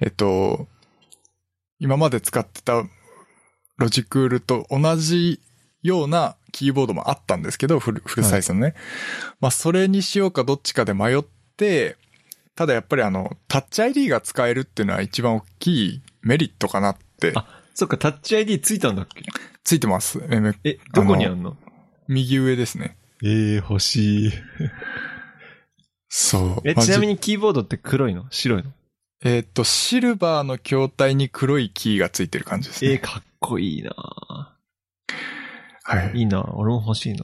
[0.00, 0.66] えっと、
[1.82, 2.84] 今まで使ってた
[3.76, 5.40] ロジクールと同じ
[5.82, 8.74] ようなキーボードもあったんですけど、フルフルサイズのね。
[9.40, 11.24] まあそれにしようかどっちかで迷っ
[11.56, 11.96] て、
[12.54, 19.24] ただやっぱりあの、タッチ ID が使えるっていうのは一番大きいメリットかなって、あそっか、タッチ ID ついたんだっけ？
[19.64, 20.20] ついてます？
[20.62, 21.56] え、どこにあんの？
[22.06, 22.96] 右上ですね。
[23.24, 24.32] えー、欲しい。
[26.08, 26.68] そう。
[26.68, 28.26] え、まあちなみじにキーボードって黒いの？
[28.30, 28.70] 白いの？
[29.24, 32.98] えーっと、シルバーの筐体に黒いキーがついてる感じですえー、ね。
[32.98, 33.92] かっこいいな
[35.84, 36.18] はい。
[36.18, 37.22] いいな俺も欲しいな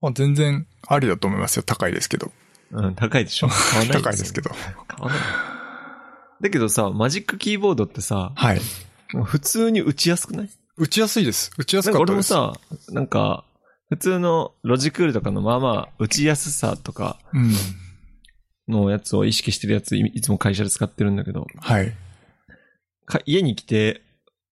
[0.00, 1.62] まあ、全然ありだと思いますよ。
[1.62, 2.32] 高いですけど。
[2.72, 4.50] うん、高いでしょ買わない高いですけど。
[4.50, 4.58] 買
[5.00, 5.18] わない。
[6.40, 8.60] だけどさ、マジックキーボードってさ、はい。
[9.24, 10.50] 普通に打ちやすくない？
[10.76, 11.52] 打ちやすいです。
[11.56, 12.34] 打ちやすかったです。
[12.34, 12.60] 俺もさ、
[12.90, 13.44] なんか、
[13.90, 17.52] 普通のロジクールとかのまあまあ、打ちやすさとかうん。
[18.68, 21.92] のやつを意識してるやついいつも会社で使ってるんだけど、はい。
[23.06, 24.02] か家に来て、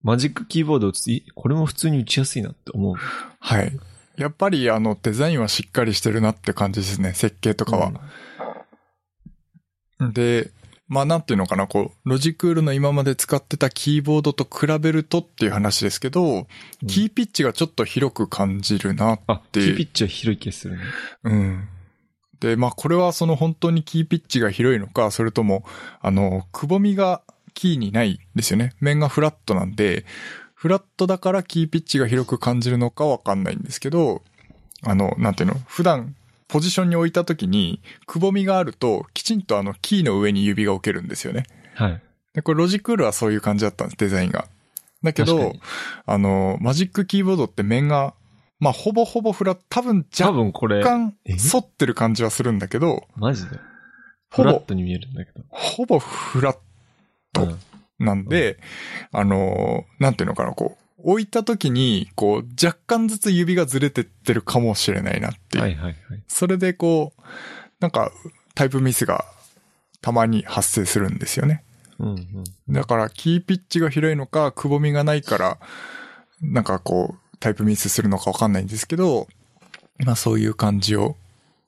[0.02, 2.94] マジックキーボードを打つこれも普通に打ちやすいなって思う。
[3.40, 3.78] はい。
[4.16, 7.14] やっぱりあの、デザインはしっかりしてるなって感じですね。
[7.14, 7.88] 設計とかは。
[7.88, 7.96] うん
[10.10, 10.50] で、
[10.88, 16.46] まあなんていうのかな、こう、ロジクールの今まで使ってたキーボードと比べるとっていう話ですけど、
[16.88, 20.82] キーピッチがちょっと広く感じるなあ、キでーピッチは広い気がするね。
[21.24, 21.68] うん。
[22.42, 25.64] で、まあこれはその本当にキーピッチが広いのか、それとも、
[26.00, 27.22] あの、くぼみが
[27.54, 28.72] キーにないですよね。
[28.80, 30.04] 面がフラットなんで、
[30.54, 34.22] フラットだからキーピッチが広く感じるのかわかんないんですけど、
[34.82, 36.16] あの、なんていうの、普段
[36.48, 41.44] ポジションに置いた時に、くぼみがあると、きちんとあの、キーの上に指が置けるんですよね。
[41.74, 42.02] はい。
[42.34, 44.46] で、これロジクールはそういう感じだったんです、デザインが。
[45.02, 45.52] だけど
[46.06, 48.14] あの、マジックキーボードって面が、
[48.62, 51.36] まあ、ほぼほぼフラット、多分多若分これ、干え？
[51.36, 53.58] 反ってる感じはするんだけど、マジで？
[54.30, 55.44] フラットに見えるんだけど。
[55.48, 56.56] ほぼフラッ
[57.32, 57.58] トうん
[57.98, 58.58] なんで、
[59.10, 65.64] あの、なんていうのかな、こう、置いた時に、こう、若干ずつ指がずれてってるかもしれないなっていう。
[65.64, 65.96] はいはいはい。
[66.26, 67.22] それでこう、
[67.80, 68.10] なんか、
[68.54, 69.24] タイプミスが
[70.00, 71.64] たまに発生するんですよね。
[72.00, 72.08] うん
[72.68, 72.72] うん。
[72.72, 75.58] だから、キーピッチが広いのか、くぼみがないから、
[76.40, 79.26] なんかこう、タイプミスするのかわかんないんですけど、
[79.98, 81.16] まあそういう感じを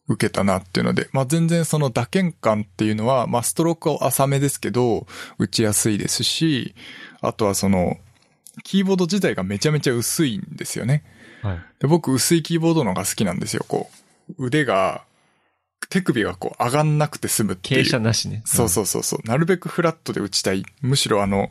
[0.07, 5.07] 受けたなっていうので、まあ全然その打鍵感っていうのは、まあストロークは浅めですけど、
[5.39, 6.77] 打ちやすいですし、
[7.21, 7.97] あとはその、
[8.63, 11.03] キーボード自体がめちゃめちゃ薄いんですよね。
[11.43, 11.59] はい。
[11.81, 13.91] で僕薄いキーボードの方が好きなんですよ、こ
[14.39, 14.47] う。
[14.47, 15.03] 腕が、
[15.91, 17.83] 手首がこう上がんなくて済むっていう。
[17.83, 18.43] 傾斜なしね。
[18.45, 19.29] そうそうそうそう。
[19.29, 20.65] なるべくフラットで打ちたい。
[20.83, 21.51] むしろあの、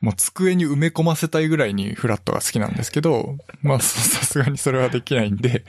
[0.00, 5.64] もう机に埋め込ませたいぐらいにフラットが好きなんですけど、まあさ さすがにそれはできないんで、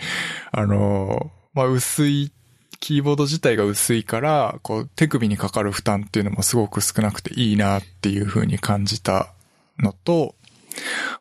[0.52, 2.32] あのーまあ薄い、
[2.80, 9.34] キーボード自体が薄いから、こう手首にかかる負担っていうのもすごく少なくていいなっていう風に感じた
[9.80, 10.36] のと、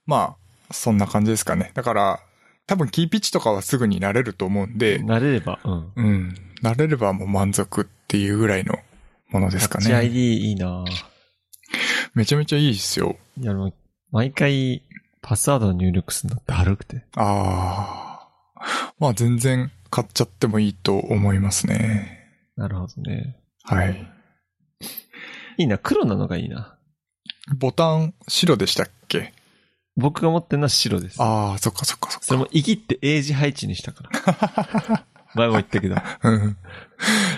[0.07, 0.37] ま
[0.71, 1.73] あ、そんな感じですかね。
[1.75, 2.21] だから、
[2.67, 5.93] 多分キーピッチとかはすぐに慣れると思うんで、慣れれば、うん。
[5.97, 6.35] うん。
[6.63, 8.75] 慣れればもう満足っていうぐらいの
[9.31, 9.97] ものですかタッチね。
[9.97, 10.85] ID いいな
[12.15, 13.17] めちゃめちゃいいですよ。
[13.41, 13.75] いや、もう、
[14.11, 14.83] 毎回、
[15.21, 17.05] パスワードを入力するのだるくて。
[17.17, 18.93] ああ。
[18.99, 22.29] まあ全然買っちゃってもいいと思いますね。
[22.57, 23.37] なるほどね。
[23.63, 24.11] はい。
[25.59, 26.77] いいな、黒なのがいいな。
[27.57, 29.33] ボタン白でしたっけ？
[29.97, 31.21] 僕が持ってるのは白です。
[31.21, 35.05] ああ、そっかそっかそっそれもいぎって英字配置にしたから。
[35.35, 35.95] 前も言ったけど。
[35.95, 36.19] か。
[36.23, 36.57] うん。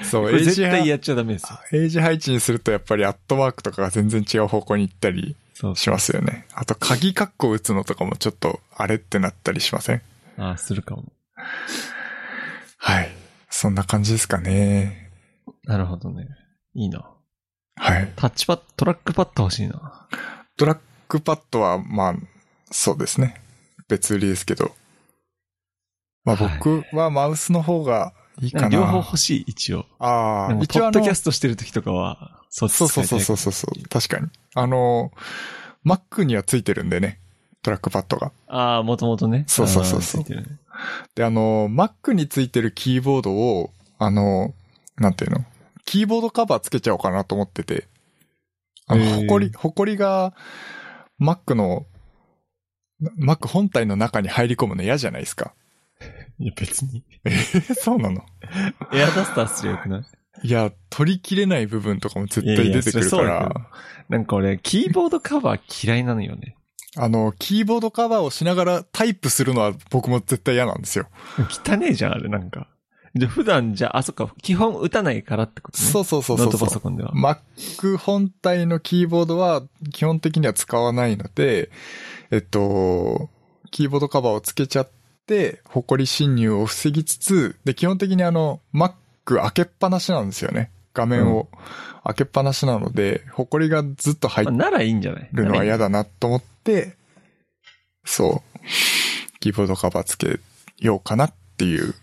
[0.05, 1.59] そう、これ英字配絶対やっちゃダメですよ。
[1.73, 5.37] 英字配置にするとやっぱりアットマークとかが全然違う方向に行ったり
[5.75, 6.47] しますよね。
[6.55, 10.03] あと鍵カッコ打つのとかもちょっとあれってなったりしません？
[10.39, 11.13] ああ、するかも。
[12.79, 13.11] はい。
[13.51, 15.11] そんな感じですかね。
[15.65, 16.29] なるほどね。
[16.75, 17.05] いいな。
[17.77, 18.13] はい。
[18.17, 20.09] タッチパッド、トラックパッド欲しいな。
[20.57, 22.15] トラックパッドは、まあ、
[22.71, 23.43] そうですね。
[23.89, 24.73] 別売りですけど。
[26.25, 28.63] まあはい僕はマウスの方がいいかな。
[28.63, 29.87] なんか両方欲しい、一応。
[29.99, 33.89] ああ、一応ポッドキャ、ストしてる時とかは、そっち使そいうそうそうそうそう。
[33.89, 34.29] 確かに。
[34.55, 35.13] あの、
[35.85, 37.21] Mac にはついてるんでね。
[37.63, 38.33] トラックパッドが。
[38.49, 39.45] ああ、もともとね。
[39.47, 40.45] そうそうそうそうね
[41.15, 44.55] で、あの、Mac についてるキーボードを、あの、
[44.97, 45.45] なんていうの？
[45.85, 47.87] キーボードカバーつけちゃおうかなと思ってて。
[48.87, 50.35] あの、ほこり、ほこりが、
[51.21, 51.87] Mac の、
[53.19, 55.53] Mac 本体の中に入り込むの嫌じゃないですか。
[56.41, 57.05] いや、別に。
[57.25, 57.31] え、
[57.75, 58.25] そうなの？
[58.93, 60.05] エアダスターすりゃよくない？
[60.43, 63.55] いや、取りきれない部分とかも絶いやいや対出てくるかそれそうだらよ、
[64.09, 66.57] なんか俺、キーボードカバー嫌いなのよね。
[66.97, 71.09] あの、キーボードカバーをしながらタイプするのは僕も絶対嫌なんですよ。
[71.67, 72.69] 汚ねえじゃん、あれ、なんか。
[73.15, 75.85] で、普段じゃあ、あ、そっか、基本打たないからってことね。
[75.85, 76.71] そうそうそうそうノートパ。
[76.71, 77.13] ソコンでは。
[77.13, 81.71] Mac 本体のキーボードは基本的には使わないので、
[82.31, 83.29] えっと、
[83.71, 84.91] キーボードカバーをつけちゃっ
[85.31, 90.73] て、ホコリ侵入を防ぎつつ、で、基本的にあの、Mac 開けっぱなしなんですよね。
[90.93, 91.49] 画面を
[92.03, 95.29] 開けっぱなしなので、ホコリがずっと入っまあならいいんじゃない？
[95.33, 95.85] るのは嫌だ。
[95.85, 96.97] だなと思って、
[98.05, 98.59] そう、
[99.39, 100.41] キーボードカバーつけ
[100.79, 101.95] ようかなっていう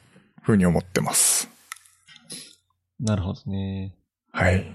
[0.42, 1.50] ふうに思ってます。
[3.00, 3.94] なるほどね。
[4.32, 4.74] はい。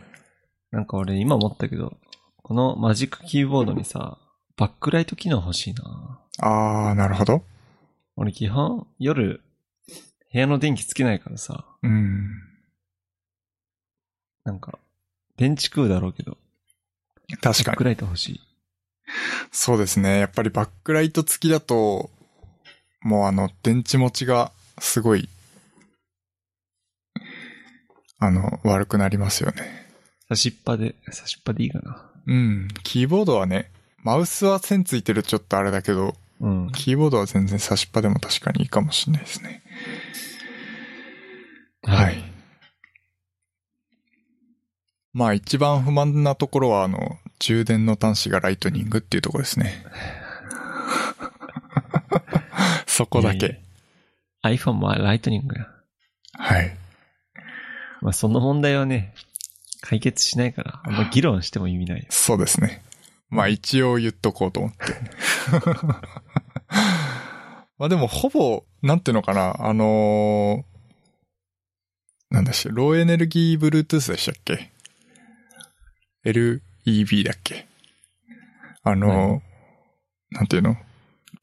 [0.70, 1.96] なんか俺今思ったけど、
[2.42, 4.18] このマジックキーボードにさ、
[4.56, 6.20] バックライト機能欲しいな。
[6.40, 7.42] あー、なるほど。
[8.16, 9.40] 俺基本夜、
[10.32, 12.28] 部屋の電気つけないからさ、うん。
[14.44, 14.78] なんか、
[15.36, 16.36] 電池食うだろうけど、
[17.40, 17.84] 確かにバック。
[17.84, 18.40] ライト欲しい。
[19.50, 20.18] そうですね。
[20.18, 22.10] やっぱりバックライト付きだと、
[23.02, 25.28] もうあの、電池持ちがすごい、
[28.18, 29.88] あの、悪くなりますよね。
[30.28, 32.10] 差しっぱで、差しっぱでいいかな。
[32.26, 32.68] うん。
[32.84, 33.70] キーボードはね、
[34.02, 36.72] マウスは線ついてるちょっとあれだけど、うん。
[36.72, 39.62] キーボードは全然差しっぱでも確かにいいかもしれないですね。
[41.84, 42.22] はい。。
[45.12, 49.84] まあ一番不満なところは、あの、充電の端子がライトニングっていうところですね。
[52.86, 53.60] そこだいやいけ。
[54.42, 55.68] iPhone もライトニングや。
[56.32, 56.76] はい。
[58.00, 59.14] まあその問題はね、
[59.80, 62.06] 解決しないから、あんま議論しても意味ないよ。
[62.10, 62.82] そうですね。
[63.28, 64.78] まあ一応言っとこうと思って。
[67.78, 70.72] まあでもほぼ、なんていうのかな、あのー
[72.34, 74.70] なんだっけ、ローエネルギー Bluetooth でしたっけ
[76.24, 77.66] ?LEB だっけ？
[78.84, 80.76] あのーなんていうの？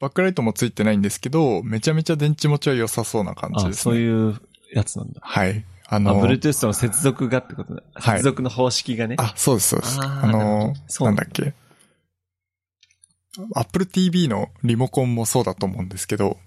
[0.00, 3.82] バックライトもついてないんですけど、めちゃめちゃ電池持ちは良さそうな感じあ、ですね。
[3.82, 4.40] そういう
[4.72, 5.20] やつなんだ。
[5.22, 5.64] はい。
[5.86, 7.82] ああ、のー Bluetooth の接続がってことだ。
[7.94, 9.16] はい接続の方式がね。
[9.18, 9.98] あ、そうです、そうです。
[10.00, 11.54] あーあのなるほどそうなんだっけ？
[13.54, 16.38] Apple TV のリモコンもそうだと思うんですけど、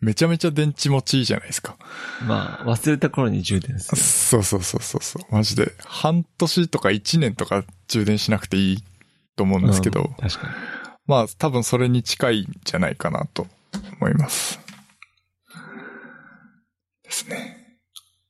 [0.00, 1.76] めちゃめちゃ電池持ちいいじゃないですか。
[2.26, 4.02] まあ、忘れた頃に充電する。
[4.02, 5.22] そうそうそうそうそう。
[5.30, 5.72] マジで。
[5.84, 8.84] 半年とか1年とか充電しなくていい
[9.36, 10.54] と思うんですけど、うん確かに。
[11.06, 13.46] まあ多分それに近いんじゃないかなと
[14.00, 14.58] 思います。
[17.04, 17.78] ですね。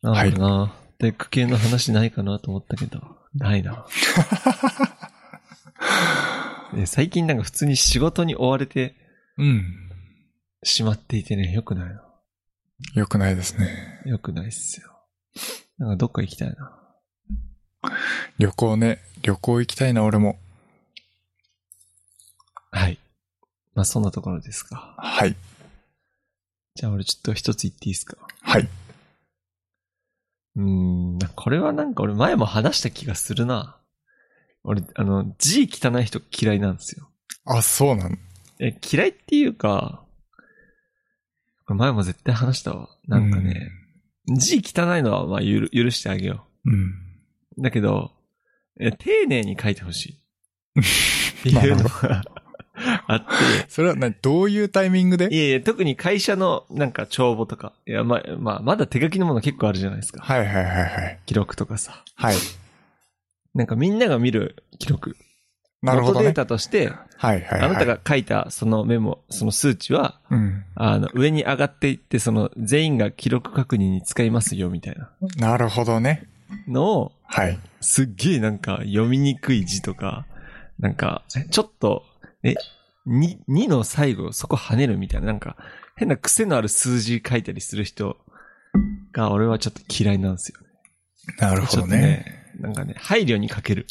[0.03, 0.75] なるほどな。
[0.99, 3.01] テック系の話ないかなと思ったけど、
[3.35, 3.87] ないな。
[6.73, 8.95] ね最近なんか普通に仕事に追われて
[9.39, 9.63] うん。
[10.65, 12.03] しまっていてね、よくないな。
[12.95, 14.03] よくないですね。
[14.07, 14.89] よくないっすよ。
[15.79, 16.79] なんかどっか行きたいな。
[18.39, 19.01] 旅行ね。
[19.23, 20.39] 旅行行きたいな、俺も。
[22.71, 22.99] はい。
[23.75, 24.95] まあそんなところですか。
[24.99, 25.35] はい。
[26.75, 28.17] じゃあ俺ちょっと一つ言っていいですか。
[28.41, 28.69] はい。
[30.57, 33.82] うーん、これはなんか俺前も話した気がするな。
[34.65, 37.09] 俺、あの、字汚い人嫌いなんですよ。
[37.45, 38.19] あ、そうなん。
[38.61, 40.05] え、嫌いっていうか、
[41.67, 42.89] 前も絶対話したわ。
[43.09, 43.71] なんかね、
[44.29, 46.75] 字汚いのはまあ許許してあげようん。
[47.59, 47.63] う。
[47.63, 48.13] だけど、
[48.79, 50.19] え丁寧に書いてほし
[50.77, 50.81] い。
[50.81, 52.23] っていうのが
[53.07, 53.27] あって、
[53.69, 54.15] それは何？
[54.23, 55.33] どういうタイミングで？
[55.35, 60.23] いやいや、特に会社のなんか帳簿とか、いや、まあ、まあ、まだ手書きのもの結構あるじゃないですか。
[60.23, 61.21] はいはいはいはい。
[61.27, 62.05] 記録とかさ。
[62.15, 62.37] はい。
[63.55, 65.17] なんかみんなが見る記録。
[65.83, 66.21] なるほどね。
[66.21, 67.61] 元データとして、はいはいはい。
[67.63, 70.65] あなたが書いたそのメモ、その数値は、うん。
[70.75, 76.29] あの、上に上がっていって、その全員が記録確認に使いますよ、みたいななるほどね。
[76.69, 77.59] のを、はい。
[77.81, 80.27] すっげえなんか読みにくい字とか、
[80.79, 82.05] なんか、ちょっと、
[82.45, 82.55] え、
[83.07, 85.57] 2、2の最後そこ跳ねるみたいな、なんか、
[85.97, 88.17] 変な癖のある数字書いたりする人
[89.13, 90.61] が、俺はちょっと嫌いなんですよ。
[91.39, 92.42] なるほどね。
[92.63, 93.87] なんかね、配慮に欠ける。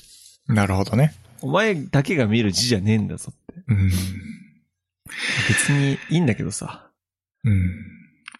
[0.47, 1.13] なるほどね。
[1.41, 3.61] お前だけが見る字じゃねえんだぞって。
[3.67, 3.91] うん。
[5.49, 6.89] 別にいいんだけどさ。
[7.43, 7.75] うん。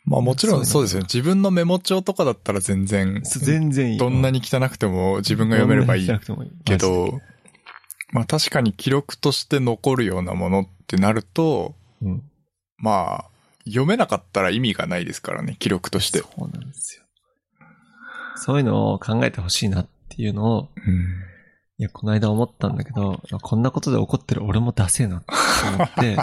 [0.06, 1.02] まあもちろんそそううですよ。
[1.02, 3.98] 自分のメモ帳とかだったら全然、全然いい。
[4.00, 6.10] どんなに汚くても自分が読めればいい
[6.64, 7.20] けど、
[8.14, 12.24] まあ確かに記録として残るようなものってなると、うん。
[12.78, 13.32] まあ、
[13.66, 16.20] 読めなかったら意味がないですからね、記録として。
[16.20, 17.04] そうなんですよ。
[18.38, 19.88] そういうのを考えてほしいなっ
[20.22, 20.94] ていうのを、うん。
[21.80, 25.34] いや、この間思ったんだけど、こんなことで怒ってる俺もダセえなって
[25.74, 26.18] 思って、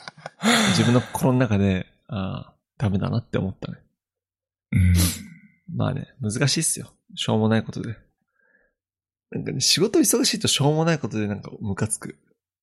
[0.72, 3.78] 自分の心の中で、ああ、ダメだなって思ったね。
[4.72, 4.94] うん。
[5.76, 6.94] まあね、難しいっすよ。
[7.14, 7.98] しょうもないことで。
[9.30, 12.16] なんかね、仕事忙しいとしょうもないことでなんかムカつく。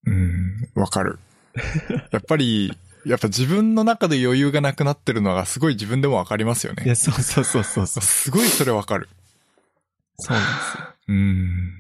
[0.08, 0.72] うん。
[0.74, 1.20] わかる。
[2.12, 6.86] やっぱり、やっぱ自分の中で余裕がなくなってるのがすごい自分でもわかりますよね。
[6.86, 8.04] いや、そうそうそうそうそう。
[8.04, 9.10] すごいそれわかる。
[10.22, 10.84] そうなんですよ。
[11.08, 11.74] うん。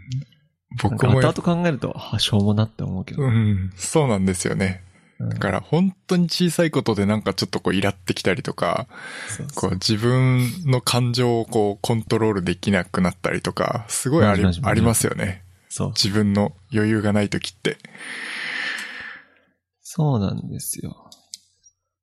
[0.82, 3.24] 僕もや後々考えると、あ、しょうもなって思うけど。
[3.24, 4.84] うん、そうなんですよね。
[4.86, 4.92] うん
[5.30, 8.88] だから本当に小さいことでなんかちょっとこうイラってきたりとか、
[9.54, 15.44] こう自分の感情をこうコントロールできなくなったりとか、すごいありありますよね。
[15.70, 15.88] そう。
[15.90, 17.78] 自分の余裕がない時って。
[19.84, 21.12] そうなんですよ。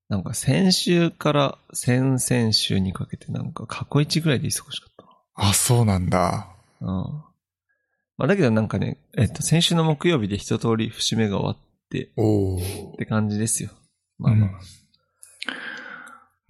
[0.09, 4.95] なんか先週から先々週にかけてなんか過去一ぐらいで忙しかっ
[5.41, 6.49] あ、そうなんだ。
[6.81, 6.89] うん。
[6.89, 11.57] まあだけどなんかね、えっと、先週の木曜日で一通り節目が終わっ
[11.91, 12.57] ておお。
[12.59, 12.61] っ
[12.99, 13.71] て感じですよ。
[14.19, 14.51] まあまあ。
[14.51, 14.59] うん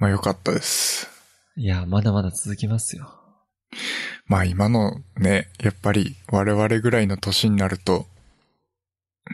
[0.01, 1.11] まあよかったです。
[1.57, 3.13] いや、まだまだ続きますよ。
[4.27, 8.07] まあ今のね、やっぱり我々ぐらいの年になると、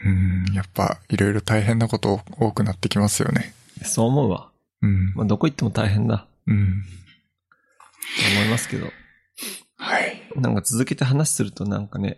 [0.03, 3.53] うん、やっぱいろいろ大変なこと多くなってきますよね。
[3.83, 4.49] そう思うわ。
[4.81, 5.13] うん。
[5.13, 6.25] まあどこ行っても大変だ。
[6.47, 6.83] うん。
[8.33, 8.87] と思いますけど。
[9.85, 10.19] はい。
[10.35, 12.17] なんか続けて話するとなんかね、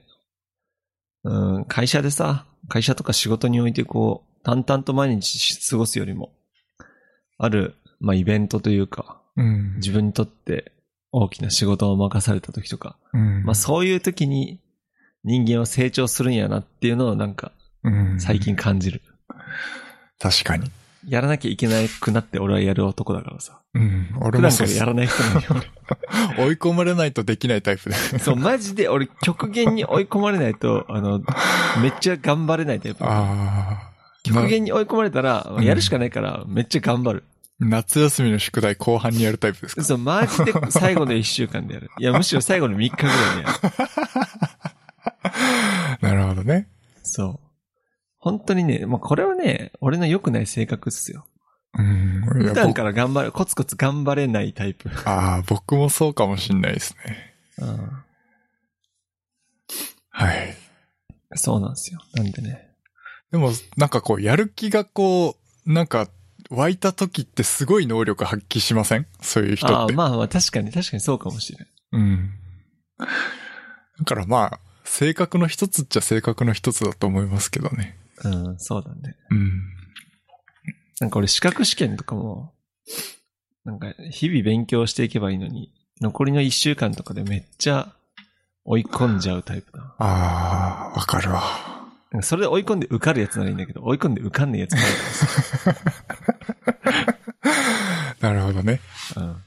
[1.23, 6.31] うん、会社でさ、会社とか仕事においてこう、淡々と毎日過ごすよりも、
[7.37, 9.75] ある、まあイベントというか、うん。
[9.75, 10.71] 自分にとって
[11.11, 13.43] 大きな仕事を任された時とか、うん。
[13.43, 14.61] まあそういう時に
[15.25, 17.51] 人間は成長するんやなっていうのをなんか
[17.83, 19.01] うん最近感じる。
[20.19, 20.71] 確かに。
[21.07, 23.59] やらなきゃいけなくなって俺はやる男だからさ。
[23.73, 24.09] うん。
[24.19, 25.63] 俺普段もそうっすからやらない人なんよ
[26.37, 26.47] 俺。
[26.49, 27.95] 追い込まれないとできないタイプで。
[28.19, 31.21] そう、マジで俺極限に追い込まれないと、あの、
[31.81, 33.03] めっちゃ頑張れないタイプ。
[33.05, 33.91] ああ。
[34.23, 37.23] 極限に追い込まれたら、うんやるしかないから、めっちゃ頑張る。
[37.59, 39.83] 夏休みの宿題後半にやるタイプですか？
[39.83, 41.89] そう、マジで最後の一週間でやる。
[41.99, 43.47] いや、むしろ最後の3日ぐらいでや
[46.01, 46.07] る。
[46.07, 46.67] なるほどね。
[47.03, 47.46] そう。
[48.19, 51.25] 本当にね、まあ、これはね、俺の良くない性格っすよ。
[51.77, 52.21] うん。
[52.21, 54.89] 普段僕から頑張る、コツコツ頑張れないタイプ。
[55.05, 57.35] ああ、僕もそうかもしんないですね。
[57.59, 58.03] うん。
[60.09, 60.55] はい。
[61.35, 61.99] そうなんですよ。
[62.13, 62.69] なんでね。
[63.31, 66.07] でも、なんかこう、やる気がこう、なんか、
[66.49, 69.05] 湧いた時ってすごい能力発揮しません？
[69.21, 69.93] そういう人ああ、って。
[69.93, 71.67] まあまあ、確かに、確かにそうかもしれない。
[71.91, 72.31] うん。
[72.97, 73.05] だ
[74.05, 77.97] からまあ、性格の一つっちゃ性格の一つだと思いますけどね。
[78.23, 79.15] うん、そうだね。
[79.29, 79.61] うん。
[80.99, 82.53] なんか俺資格試験とかも、
[83.65, 87.93] なんか日々勉強していけばいいのに、残りの一週間とかでめっちゃ
[88.65, 89.95] 追い込んじゃうタイプだ。
[89.99, 91.41] ああ、わかるわ。
[92.11, 94.79] なんかそれで追い込んで受かるやつならいいんだけど、追い込んで受かんないやつも
[98.21, 98.79] なるほどね。
[99.15, 99.21] あるからさ。
[99.21, 99.43] うん。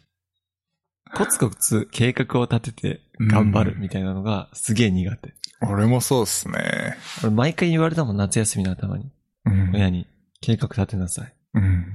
[1.12, 5.34] コツコツ計画を立てて頑張るみたいなのがすげえ苦手。
[5.68, 6.96] 俺もそうっすね。
[7.22, 9.11] 俺毎回言われたもん、夏休みの頭に。
[9.44, 9.72] うん。
[9.74, 10.06] 親に、
[10.40, 11.34] 計画立てなさい。
[11.54, 11.86] うん。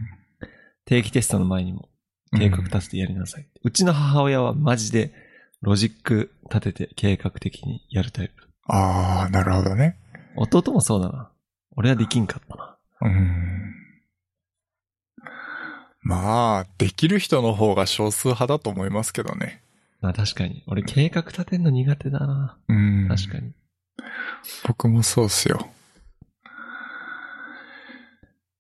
[0.86, 1.89] 定期テストの前にも、
[2.38, 3.47] 計画立ててやりなさい。
[3.63, 5.13] うちの母親はマジで、
[5.61, 8.47] ロジック立てて計画的にやるタイプ。
[8.68, 9.97] ああ、なるほどね。
[10.36, 11.32] 弟もそうだな。
[11.76, 12.78] 俺はできんかったな。
[13.01, 13.74] うん。
[16.01, 19.63] まあ、できる人の方が少数派だと思いますけどね。
[20.02, 20.64] まあ確かに。
[20.68, 22.58] 俺計画立てんの苦手だな。
[22.68, 23.08] うん。
[23.10, 23.52] 確かに。
[24.68, 25.70] 僕もそうっすよ。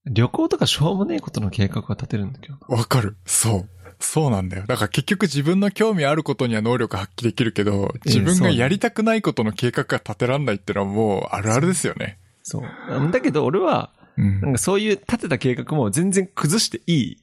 [0.05, 2.77] 旅行とかしょうもねえことの計画は立てるんだけどな。
[2.77, 3.17] わかる。
[3.25, 3.69] そう。
[3.99, 4.65] そうなんだよ。
[4.67, 12.19] だから結局自分の興味あることには能力発揮できるけど、自分がやりたくないことの計画が立てらんないってのはもうあるあるですよね。
[12.43, 13.11] そう。
[13.11, 17.17] だけど俺は、うんなんかそういう立てた計画も全然崩していい。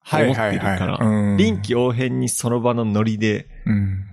[0.00, 4.04] はいはい思ってるから臨機応変にその場のノリでうん。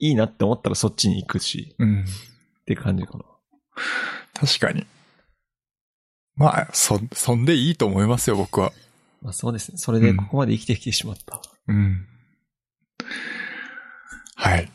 [0.00, 2.00] いいなって思ったらそっちに行くし、うん。
[2.02, 2.04] っ
[2.66, 3.24] て感じかな。
[4.34, 4.86] 確かに。
[6.36, 8.72] まあ、そ、そんでいいと思いますよ、僕は。
[9.22, 9.78] まあそうですね。
[9.78, 11.40] それでここまで生きてきてしまった。
[11.68, 12.06] うん。
[14.34, 14.70] はい。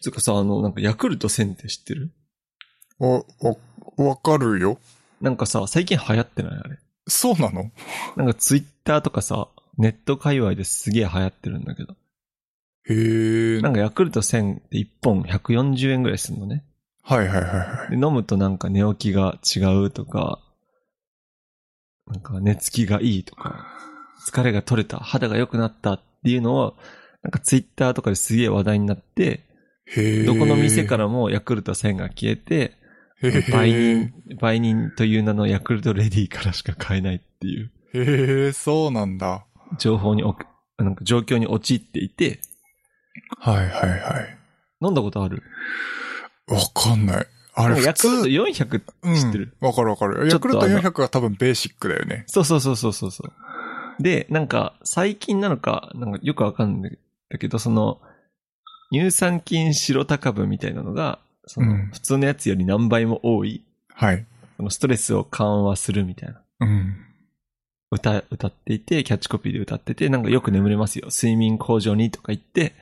[0.00, 2.12] つうかさ、あの、なんかヤクルト1000って知ってる？
[2.98, 3.26] お、
[3.96, 4.78] お、わかるよ。
[5.20, 6.78] なんかさ、最近流行ってないあれ？
[7.08, 7.70] そうなの？
[8.16, 11.96] なんかツイッターとかさ、ネット界隈ですげえ流行ってるんだけど。
[12.90, 13.60] へえ。
[13.60, 16.64] なんかヤクルト1000って1本140円ぐらいするのね。
[17.02, 17.90] はいはいはいはい。
[17.90, 20.40] で飲むとなんか寝起きが違うとか、
[22.06, 23.66] なんか寝つきがいいとか、
[24.28, 26.76] 疲れが取れた、肌が良くなったっていうのを、
[27.22, 29.44] なんかツイッターとかですげえ話題になって、
[29.86, 30.24] へえ。
[30.24, 32.76] どこの店からもヤクルト1000が消えて、
[33.52, 39.46] 売人、売人という名のヤクルトレディからしか買えないっていうへえ、そうなんだ。
[39.78, 40.22] 情報に
[40.78, 42.40] なんか状況に陥っていて、
[43.38, 44.38] はいはいはい。
[44.82, 45.42] 飲んだことある？
[46.48, 47.26] わかんない。
[47.54, 50.28] あれ普ヤクルト通、400うん知ってる、わかるわかる。
[50.28, 52.24] ヤクルト400は多分ベーシックだよね。
[52.26, 53.32] そうそうそうそうそうそう。
[54.02, 56.98] で、なんか、最近なのか、なんかよくわかんないん
[57.28, 58.00] だけど、その、
[58.92, 63.62] 乳酸菌白高分みたいなのが、その、うん普通のやつより何倍も多い、
[63.92, 64.24] はい。
[64.56, 66.40] そのストレスを緩和するみたいな。
[66.60, 66.96] うん。
[67.90, 71.08] 歌、歌っていて、キャッチコピーで歌ってて、なんかよく眠れますよ。
[71.10, 72.72] 睡眠向上にとか言って、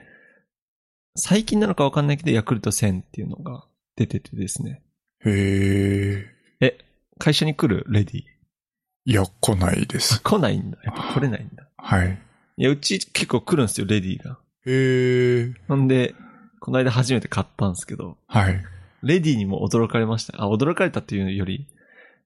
[1.20, 3.66] 最近なのかわかんないけど、ヤクルト1000っていうのが
[3.96, 4.82] 出ててですね。
[5.24, 6.24] へ
[6.60, 6.66] え。
[6.66, 6.78] え、
[7.18, 8.22] 会社に来るレディ
[9.04, 10.20] いや、来ないです。
[10.22, 10.78] 来ないんだ。
[10.84, 11.68] やっぱ来れないんだ。
[11.76, 12.18] はい。
[12.56, 14.38] いや、うち結構来るんですよ、レディが。
[14.64, 15.54] へえ。
[15.66, 16.14] ほんで、
[16.60, 18.64] この間初めて買ったんですけど、はい。
[19.02, 20.40] レディにも驚かれました。
[20.40, 21.66] あ、驚かれたっていうより、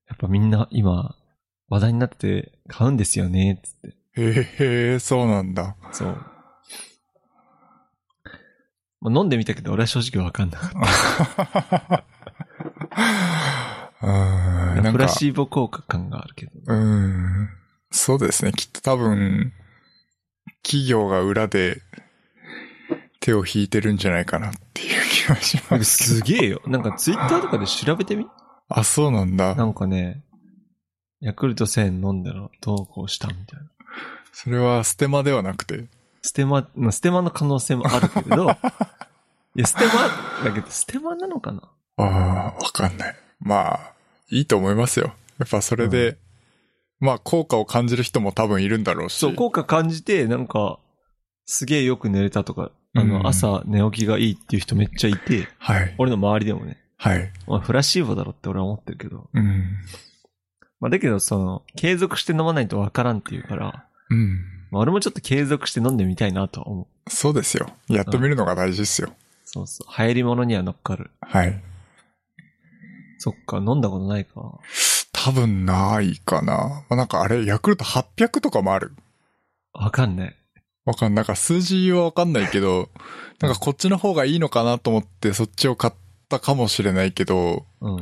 [0.08, 1.16] やっぱみんな今、
[1.68, 3.96] 話題になってて買うんですよね、つって。
[4.16, 5.76] へえ、そうなんだ。
[5.92, 6.31] そう。
[9.02, 10.70] まあ、飲んでみたけど、俺は正直わかんなかっ。
[14.00, 14.06] た。
[14.76, 16.52] なんか、プラシーボ効果感があるけど。
[16.66, 17.48] うん。
[17.90, 18.52] そうですね。
[18.52, 19.52] きっと多分、
[20.62, 21.82] 企業が裏で
[23.18, 26.14] 手を引いてるんじゃないかなっていう気がします。
[26.18, 26.62] すげえよ。
[26.66, 28.26] なんかツイッターとかで調べてみ？
[28.68, 29.56] あ、そうなんだ。
[29.56, 30.22] なんかね、
[31.20, 33.66] ヤクルト1000飲んだらどうこうしたみたいな。
[34.32, 35.86] それはステマではなくて。
[36.22, 38.44] ステマ、まあステマの可能性もあるけれど、
[39.56, 41.62] いや、ステマだけど、ステマなのかな？
[41.96, 42.06] ああ、
[42.54, 43.16] わかんない。
[43.40, 43.92] まあ、
[44.30, 45.14] いいと思いますよ。
[45.38, 46.16] やっぱそれで、
[47.00, 49.14] まあ効果を感じる人も多分いるんだろうし。
[49.18, 50.78] そう、効果感じて、なんか、
[51.44, 55.94] すげえよく寝れたとか、あうんの、朝寝起きがいいっていう人めっちゃいて、はい。
[55.98, 57.32] 俺の周りでもね、はい。
[57.48, 59.64] まあ、フラッシーボだろって俺は思ってるけど、うん。
[60.78, 64.40] まあ、だけど、その、継続して飲まないとわからんっていうから、うん。
[64.72, 67.10] まあ、俺もちょっと継続して飲んでみたいなとは思う。
[67.10, 67.68] そうですよ。
[67.88, 69.12] やってみるのが大事ですよ。
[69.44, 69.88] そうそう。
[69.98, 71.10] 流行り物には乗っかる。
[71.20, 71.62] はい。
[73.18, 74.58] そっか、飲んだことないか。
[75.12, 76.84] 多分ないかな。
[76.88, 78.92] まあ、なんかあれ、ヤクルト800とかもある。
[79.74, 80.36] わかんない。
[80.84, 81.16] わかんない。
[81.16, 82.88] なんか数字はわかんないけど、
[83.40, 85.94] なんかこっちの方がいいのかなと思ってそっちを買っ
[86.28, 87.98] たかもしれないけど、うん。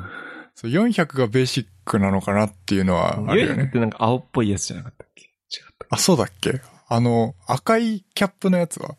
[0.55, 3.67] そう400がベーシックなのかなっていうのはあるよ400っね。
[3.69, 5.30] てなんか青っぽいやつじゃなかったっけ？
[5.91, 6.61] あ、そうだっけ？
[6.89, 8.97] あの、赤いキャップのやつは？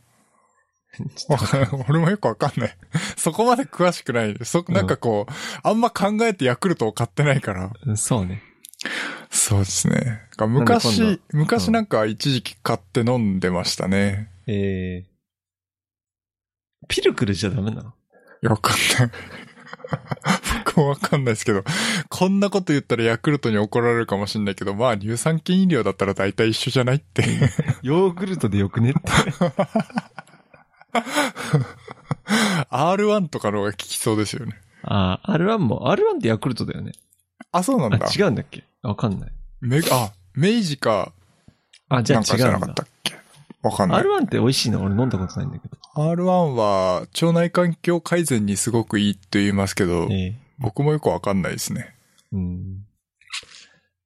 [1.88, 2.78] 俺もよくわかんない。
[3.16, 4.36] そこまで詳しくない。
[4.44, 5.32] そ、なんかこう、
[5.64, 7.70] あんま考えてヤクルトを買ってないから。
[7.86, 8.44] とそうね。
[9.30, 10.22] そうですね。
[10.48, 14.30] 昔今、昔なんか一時期買って飲んでましたね。
[14.48, 17.94] えー、ピルクルじゃダメなの？
[18.50, 19.12] わかんない。
[20.66, 21.64] 僕もわかんないですけど、
[22.10, 27.24] こんなこと言ったらヤクルトに怒られるかもしれないけど、まあ乳酸菌飲料だったら大体一緒じゃないって。
[27.82, 29.00] ヨーグルトでよくねって。
[32.72, 34.60] R1 とかの方が効きそうですよね。
[34.84, 36.94] ああ、R1 も、R1 ってヤクルトだよね。
[37.52, 38.08] あ、そうなんだ。
[38.08, 38.64] あ、違うんだっけ？
[38.82, 39.32] わかんない。
[39.62, 41.12] メあ、明治か、
[41.90, 42.84] あ、じゃあ違うんだゃなかった。
[42.84, 43.14] っけ？
[43.62, 44.04] わかんない。
[44.04, 45.78] R1 って美味しいの俺飲んだことないんだけど。
[45.96, 51.96] R1 は腸内環境改善にすごくいいって言いますけど、ええ僕もよくわかんないですね。
[52.32, 52.86] うん。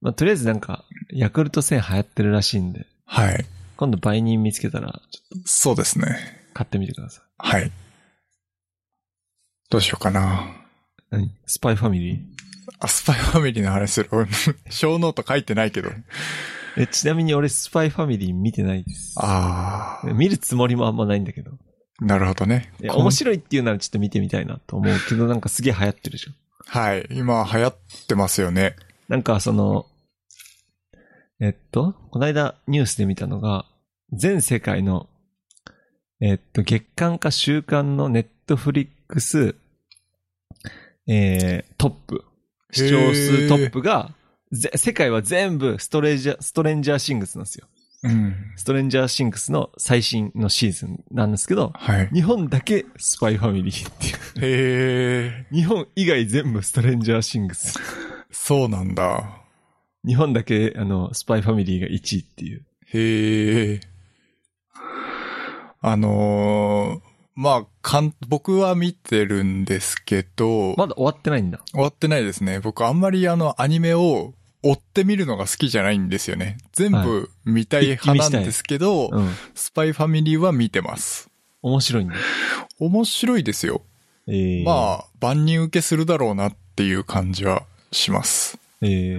[0.00, 3.44] まあ、とりあえずなんか、ヤクルト1000流行ってるらしいんで、はい。
[3.76, 6.06] 今度売人見つけたら、ちょっそうですね。
[6.06, 7.24] と買ってみてください。
[7.36, 7.70] はい。
[9.68, 10.46] どうしようかな。
[11.10, 11.30] 何？
[11.44, 12.18] スパイファミリー？
[12.78, 14.08] あ、スパイファミリーの話する。
[14.12, 14.26] 俺、
[14.70, 15.90] ショーノート書いてないけど。
[16.76, 19.14] え、ちなみに俺スパイファミリー見てないです。
[19.18, 21.52] あ見るつもりもあんまないんだけど。
[22.02, 22.72] ー、なるほどね。
[22.82, 26.34] 面白いっていうならちょっと見てみたいなと思うけど、なんかすげえ流行ってるじゃん。
[26.68, 27.06] はい。
[27.10, 28.76] 今流行ってますよね。
[29.08, 29.86] なんかその、
[31.40, 33.66] えっと、この間ニュースで見たのが、
[34.12, 35.08] 全世界の、
[36.20, 39.54] えっと、月間か週間のネットフリックス、
[41.06, 42.24] えー、トップ。
[42.72, 44.14] 視聴数トップが、ぜ
[44.52, 47.66] 世界は全部ストレンジャー、ストレンジャーシングスなんですよ。
[48.04, 48.34] うん。
[48.56, 52.08] ストレンジャーシングスの最新のシーズンなんですけど、はい。
[52.12, 54.46] 日本だけスパイファミリーっていう。
[54.46, 57.74] へえ、日本以外全部ストレンジャーシングス。
[58.30, 59.42] そうなんだ。
[60.06, 62.64] 日本だけ、あの、スパイファミリーが1位っていう。
[62.92, 63.80] へえ。
[65.80, 71.60] あのーまあ、かん、僕は見てるんですけど、まだ終わってないんだ。
[71.70, 72.60] 終わってないですね。
[72.60, 74.32] 僕あんまりあのアニメを
[74.62, 76.56] 追って見るのが好きじゃないんですよね。
[76.72, 79.28] 全部見たい派なんですけど、うん。
[79.54, 81.28] スパイファミリーは見てます。
[81.60, 82.14] 面白いんだ。
[82.80, 83.82] 面白いですよ。
[84.26, 88.58] ええまあ、万人受けするだろうなっていう感じはします。
[88.80, 89.18] ええ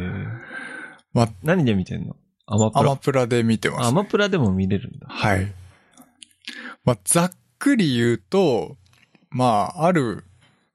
[1.14, 2.16] まあ、何で見てんの？
[2.48, 2.90] アマプアラ。
[2.90, 3.88] マプラで見てます。
[3.88, 5.08] アマプラでも見れるんだ。
[5.08, 5.54] はい。
[6.84, 8.78] まあ、ざっくり言うと、
[9.30, 10.24] まあ、ある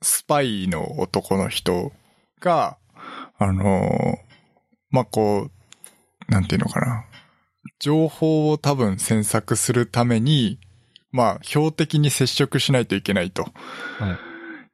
[0.03, 1.93] スパイの男の人
[2.41, 2.76] が、
[3.39, 4.18] あの
[4.91, 5.49] まあ、こ
[6.28, 7.05] う、なんていうのかな。
[7.78, 10.59] 情報を多分詮索するために、
[11.11, 13.43] まあ、標的に接触しないといけないと
[13.99, 14.12] は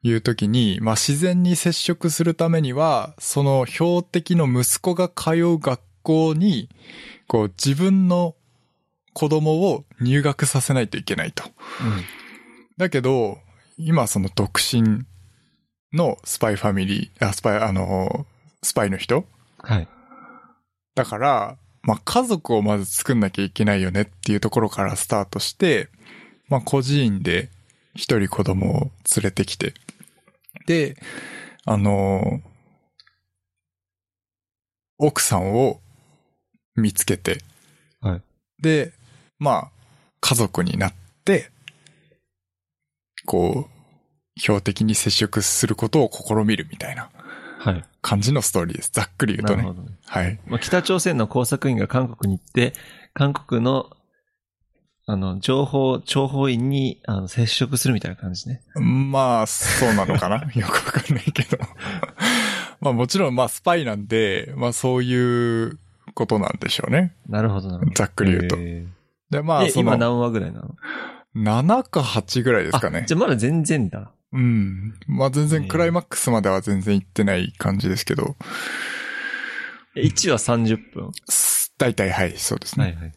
[0.04, 0.08] い。
[0.08, 6.68] いう時に、まあ、自然に接触するためには、その標的の息子が通う学校に、
[7.26, 8.36] こう、自分の
[9.18, 11.42] 子供を入学させないといけないと。
[12.76, 13.38] だけど、
[13.76, 15.06] 今その独身
[15.92, 18.26] のスパイファミリー、あ、スパイ、あの、
[18.62, 19.24] スパイの人
[19.58, 19.88] はい。
[20.94, 25.88] だから、まあ、家族をまず作んなきゃいけないよねっていうところからスタートして、
[26.46, 27.50] まあ、孤児院で
[27.96, 28.80] 一人子供を
[29.16, 29.74] 連れてきて、
[30.68, 30.96] で、
[31.64, 32.40] あの、
[34.96, 35.80] 奥さんを
[36.76, 37.38] 見つけて、
[38.00, 38.22] はい。
[38.62, 38.92] で、
[39.38, 39.70] まあ、
[40.20, 41.50] 家族になって、
[43.26, 47.10] こう、標的に接触することを試みるみたいな
[47.58, 47.84] はい。
[48.02, 48.90] 感じのストーリーです。
[48.92, 49.62] ざっくり言うとね。
[49.64, 49.72] ね。
[50.06, 50.38] はい。
[50.46, 52.72] まあ、北朝鮮の工作員が韓国に行って、
[53.14, 53.90] 韓国の、
[55.06, 58.62] あの、情報、諜報員に、あの、接触するみたいな感じね。
[58.76, 60.36] まあ、そうなのかな？
[60.54, 61.58] よくわかんないけど。
[62.80, 65.78] まあもちろん、まあスパイなんで、まあそういう
[66.14, 67.14] ことなんでしょうね。
[67.28, 67.92] なるほど、なるほど。
[67.94, 68.86] ざっくり言うとえ
[69.30, 70.74] で、まあ、え、その、今何話ぐらいなの
[71.36, 73.06] ？7か8ぐらいですかねあ。
[73.06, 74.12] じゃあまだ全然だ。
[74.32, 74.94] うん。
[75.06, 78.36] まあ全然クライマックスまでは全然行ってない感じですけど、
[79.96, 81.10] え1話30分？
[81.28, 82.86] す大体はい、そうですね。
[82.86, 83.12] はいはい。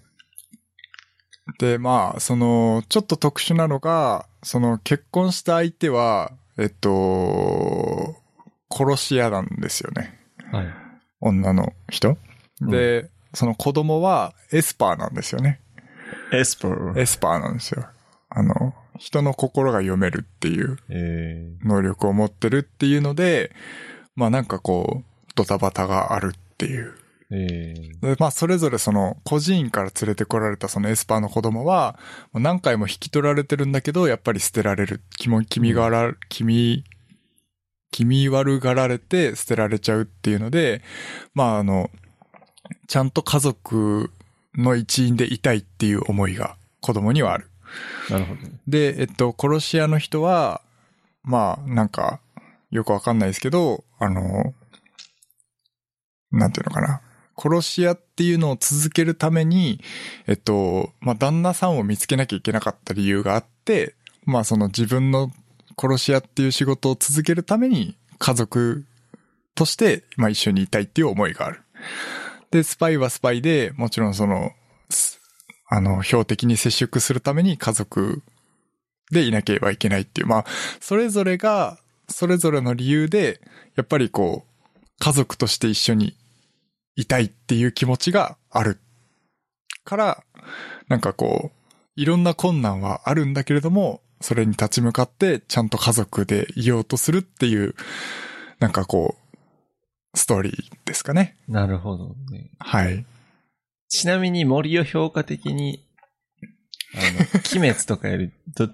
[1.59, 8.15] で、まあ、その、ちょっと特殊なのが、その結婚した相手は、えっと、
[8.71, 10.19] 殺し屋なんですよね。
[10.51, 10.67] はい。
[11.19, 12.17] 女の人。
[12.61, 15.59] で、その子供はエスパーなんですよね。
[16.31, 16.99] エスパー。
[16.99, 17.85] エスパーなんですよ。
[18.29, 23.51] あの、人の心が読めるっていうえ能力を持ってるっていうので、
[24.15, 26.95] まあなんかこう、ドタバタがあるっていう。
[27.31, 31.99] ー、えでまあそれぞれその孤児院から連れてこられたそのエスパーの子供は、
[32.33, 35.01] 何回も引き取られてるんだけど、やっぱり捨てられる。
[35.17, 36.83] 気も、気味がら、気味、
[37.91, 40.81] 気味悪がられて捨てられちゃうっていうので、
[41.33, 41.89] まああの、
[42.87, 44.11] ちゃんと家族
[44.55, 47.49] の一員でいたいっていう思いが子供にはある。
[48.09, 48.41] ー、なるほど。
[48.67, 50.61] で、えっと、殺し屋の人は、
[51.23, 52.19] まあ、なんか、
[52.71, 54.53] よくわかんないですけど、あの、
[56.31, 57.01] なんていうのかな。
[57.37, 59.81] 殺し屋っていうのを続けるために、
[60.27, 63.95] えっと、まあ、旦那さんを見つけなきゃいけなかった理由があって、
[64.25, 65.31] まあ、その自分の
[65.77, 68.85] 殺し屋っていう仕事を続けるために、家族
[69.55, 71.61] として、まあ、一緒にいたいっていう思いがある。
[72.51, 74.51] で、スパイはスパイで、もちろんその、
[75.69, 78.21] あの、標的に接触するために家族
[79.11, 80.45] でいなければいけないっていう、まあ、
[80.81, 81.79] それぞれが、
[82.09, 83.39] それぞれの理由で、
[83.75, 86.17] やっぱりこう、家族として一緒に
[86.95, 88.79] いたいっていう気持ちがある。
[89.85, 90.23] から、
[90.89, 91.61] なんかこう、
[91.95, 97.75] いろんな困難はあるんだけれども、それに立ち向かって、ちゃんと家族でいようとするっていう、
[98.59, 99.20] なんかこう、
[100.13, 100.55] ストーリー
[100.85, 101.37] ですかね。
[101.47, 102.51] なるほどね。
[102.59, 103.05] はい。
[103.89, 105.85] ちなみに森を評価的に、
[106.95, 107.03] あの、
[107.59, 108.73] 鬼滅とかより、ど、鬼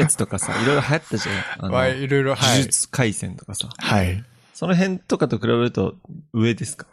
[0.00, 1.36] 滅とかさ、いろいろ流行ったじゃん。
[1.58, 2.58] あの、まあ、いろいろ、はい。
[2.58, 3.68] 呪術回戦とかさ。
[3.76, 4.24] はい。
[4.54, 5.96] その辺とかと比べると
[6.32, 6.86] 上ですか？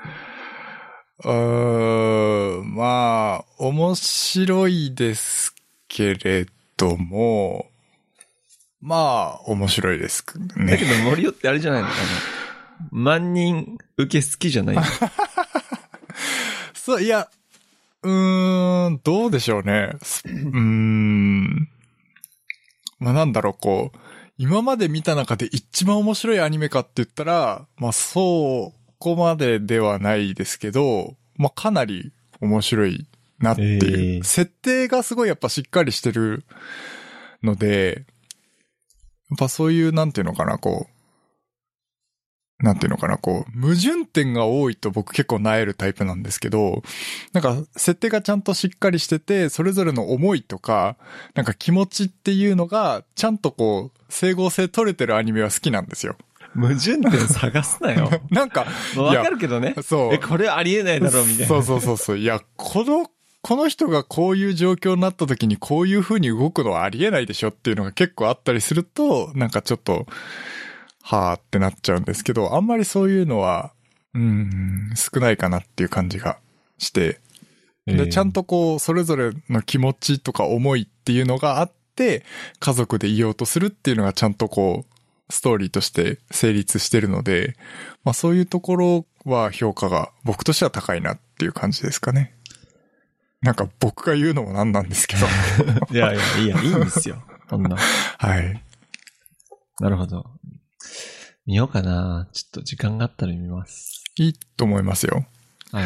[1.23, 5.55] うーん、まあ、面白いです
[5.87, 7.67] けれども、
[8.81, 10.97] まあ、面白いですだけね。
[10.97, 11.87] ど森尾ってあれじゃないの？
[11.87, 11.95] あの、
[12.91, 14.83] 万人受け好きじゃないの
[16.73, 17.29] そう、いや、
[18.01, 19.93] うーん、どうでしょうね。
[20.01, 21.69] すうーん。
[22.99, 23.97] まあなんだろう、こう、
[24.37, 33.07] 今まで見た中で一番面白いアニメかって言ったら、まあそう、こまでではないですけど、まあかなり面白い
[33.39, 34.15] なっていう。
[34.15, 36.45] えー設定がすごいやっぱしっかりしてる
[37.43, 38.05] ので、
[39.29, 40.92] やっぱそういう、なんていうのかな、こう、
[42.59, 46.81] なんていうのかな、こう、矛盾点が多いと僕結構萎えるタイプなんですけど、
[47.33, 50.95] なんか、設定がちゃんとしっかりしてて、それぞれの思いとか、
[51.33, 56.15] なんか気持ちっていうのが、ちゃんとこう、整合性取れてるアニメは好きなんですよ。
[56.55, 58.09] 矛盾点探すなよ。
[58.29, 59.75] なんか、まあわかるけどね。
[59.81, 60.19] そうえ、。
[60.19, 61.47] これありえないだろうみたいな。
[61.47, 62.17] そうそうそうそう。
[62.17, 63.09] いや、この、
[63.41, 70.07] この人がこういう状況になった時にこういう風に動くのはありえないでしょっていうのが結構あったりすると、なんかちょっと、
[71.03, 73.73] はーってなっちゃうんですけど、あんまりそういうのは、
[74.15, 76.37] うん、少ないかなっていう感じが
[76.77, 77.19] して、
[77.85, 78.41] で、ちゃんと。
[78.41, 82.23] とこう、それぞれの気持ちとか思いっていうのがあって、
[82.59, 84.93] 家族でいようとするっていうのがちゃんとこう、
[85.29, 87.55] ストーリーとして成立してるので、
[88.05, 92.33] まあそういうところは評価が僕としては高いなっていう感じですかね。
[93.41, 95.25] なんか僕が言うのもなんなんですけど。
[95.91, 97.21] いやいや、いいや、いいんですよ。
[97.49, 97.75] こんな。
[98.17, 98.63] はい。
[99.79, 100.25] なるほど。
[101.45, 102.27] 見ようかな。
[102.31, 104.03] ちょっと時間があったら見ます。
[104.17, 105.25] いいと思いますよ。
[105.71, 105.85] はい。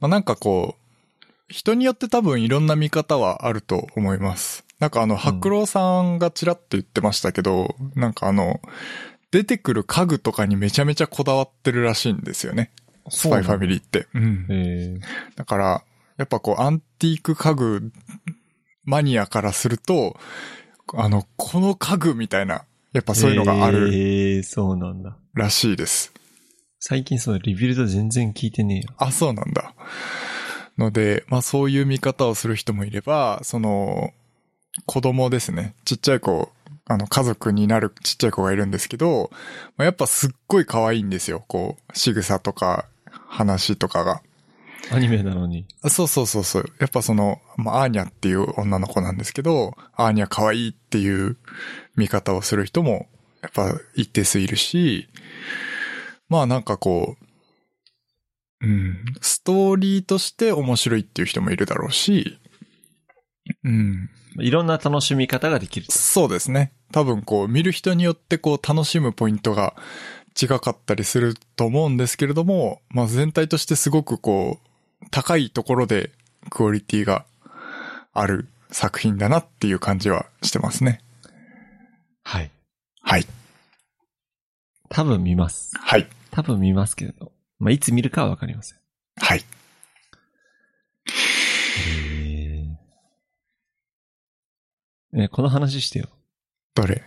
[0.00, 4.64] まあなんかこう、人によって多分いろんな見方はあると思います。
[4.80, 8.60] なんかあの、白郎さんがちらっと言ってましたけど、なんかあの、
[9.30, 12.72] 出てくる家具とかにめちゃめちゃこだわってるらしいんですよね。
[13.08, 14.08] スパイファミリーって。
[14.14, 14.46] うん。
[14.50, 14.98] え
[15.36, 15.84] だから、
[16.16, 17.92] やっぱこう、アンティーク家具
[18.84, 20.16] マニアからすると、
[20.94, 22.64] あの、この家具みたいな、
[22.96, 25.18] やっぱー、そういうのがあるえー、そうなんだ。
[25.34, 26.14] らしいです。
[26.80, 28.94] 最近そのリビルド全然聞いてねえよ。
[28.96, 29.74] あ、そうなんだ。
[30.78, 34.14] ので、まあそういう見方をする人もいれば、その、
[34.86, 35.74] 子供ですね。
[35.84, 36.50] ちっちゃい子、
[36.86, 39.30] あの、家族になるちっちゃい子がいるんですけど、
[39.76, 41.44] まあ、やっぱすっごい可愛いんですよ。
[41.48, 42.86] こう、仕草とか、
[43.28, 44.22] 話とかが。
[44.90, 45.66] アニメなのに。
[45.88, 46.72] そうそうそうそう。
[46.78, 51.36] やっぱその、まあ、アーニャっていう女の子なんですけど、アーニャ可愛いっていう
[51.96, 53.08] 見方をする人も、
[53.42, 55.08] やっぱ一定数いるし、
[56.28, 62.38] まあなんかこう、うん、ストーリーとして面白いっていう人もいるだろうし、
[63.64, 64.10] うん。
[64.38, 65.86] いろんな楽しみ方ができる。
[65.90, 66.72] そうですね。
[66.92, 69.74] 多分こう、見る人によってこう、楽しむポイントが
[70.40, 74.65] 違かったりすると思うんですけれども、まあ全体としてすごくこう、
[75.10, 76.10] 高いところで
[76.50, 77.24] クオリティが
[78.12, 81.00] ある作品だなっていう感じはしてますね。
[82.22, 82.50] はい。
[83.02, 83.26] はい。
[84.88, 85.72] 多分見ます。
[85.78, 86.06] はい。
[86.30, 87.32] 多分見ますけれど。
[87.58, 88.78] まあ、いつ見るかはわかりません。
[89.18, 89.38] はい。
[89.38, 89.42] へ
[95.12, 95.18] え。
[95.18, 96.08] ね、この話してよ。
[96.74, 97.02] どれ？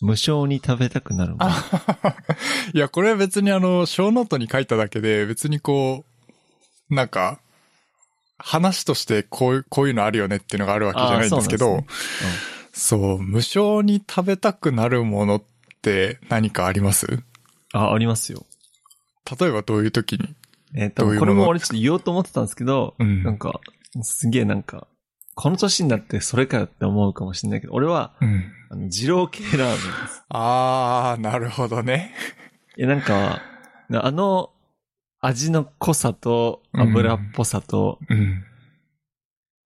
[0.00, 1.44] 無償に食べたくなるもの。
[1.46, 2.16] あ
[2.72, 6.09] いや、これは別にあの、小ノートに書いただけで、別にこう、
[6.90, 7.40] なんか、
[8.38, 11.88] 話としてこういう、こういうのあるよねっていうのがあるわけじゃないんですけど、そうなんで
[12.72, 15.42] そう、無償に食べたくなるものっ
[15.82, 17.22] て何かあります？
[17.72, 18.46] あ、ありますよ。
[19.40, 20.34] 例えばどういう時に？
[20.74, 23.60] えっ、と、どういうこれも俺ちょっと言おうと思ってたんですけど、うんなんか、
[24.02, 24.86] すげえなんか、
[25.34, 28.52] この年になってそれかよって思うかもしれないけど、俺は、うん。
[28.70, 29.76] あの、二郎系ラーメンで
[30.08, 30.22] す。
[30.28, 32.14] あー、なるほどね。
[32.76, 33.42] いや、なんか、
[33.92, 34.50] あの、
[35.20, 38.44] 味の濃さと油っぽさと、うん。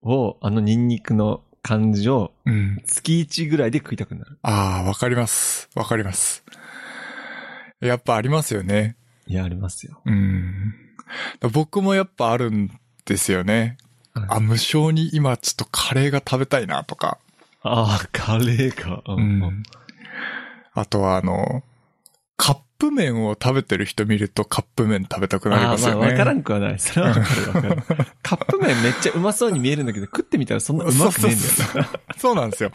[0.02, 2.82] を、あのニンニクの感じを、うん。
[2.84, 4.38] 月1ぐらいで食いたくなる。
[4.42, 5.68] あー、わかります。
[5.74, 6.44] わかります。
[7.80, 8.96] やっぱありますよね。
[9.26, 10.00] いや、ありますよ。
[10.05, 10.74] うん。
[11.52, 12.70] 僕もやっぱあるん
[13.05, 13.78] ですよね。
[14.12, 17.18] あ、無償に今ちょっとカレーが食べたいなとか。
[17.62, 19.02] ああ、カレーか。
[19.07, 19.62] ううん。
[20.72, 21.62] あとはあの、
[22.36, 26.00] カップ麺を食べてる人見るとカップ麺食べたくなりますよね。
[26.00, 26.78] まあ、わからんくはない。
[26.78, 28.06] それはわかるわかる。
[28.22, 32.70] カップ麺めっちゃうまそうに見えるんだけど、食ってみたらそんなうまくねえんだよそうそうそうそうなんですよ。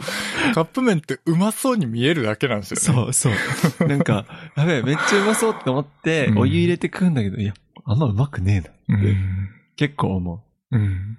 [0.54, 3.12] カップ麺ってうまそうに見えるだけなんですよね。
[3.12, 3.32] そう
[3.78, 3.88] そう。
[3.88, 4.26] なんか、
[4.56, 8.98] やべえ、めっちゃうまそうって思って、うんお湯入れて食うんだけど、いや、あんまうまくねえな。
[8.98, 9.50] うん。
[9.76, 11.18] 結構思うん。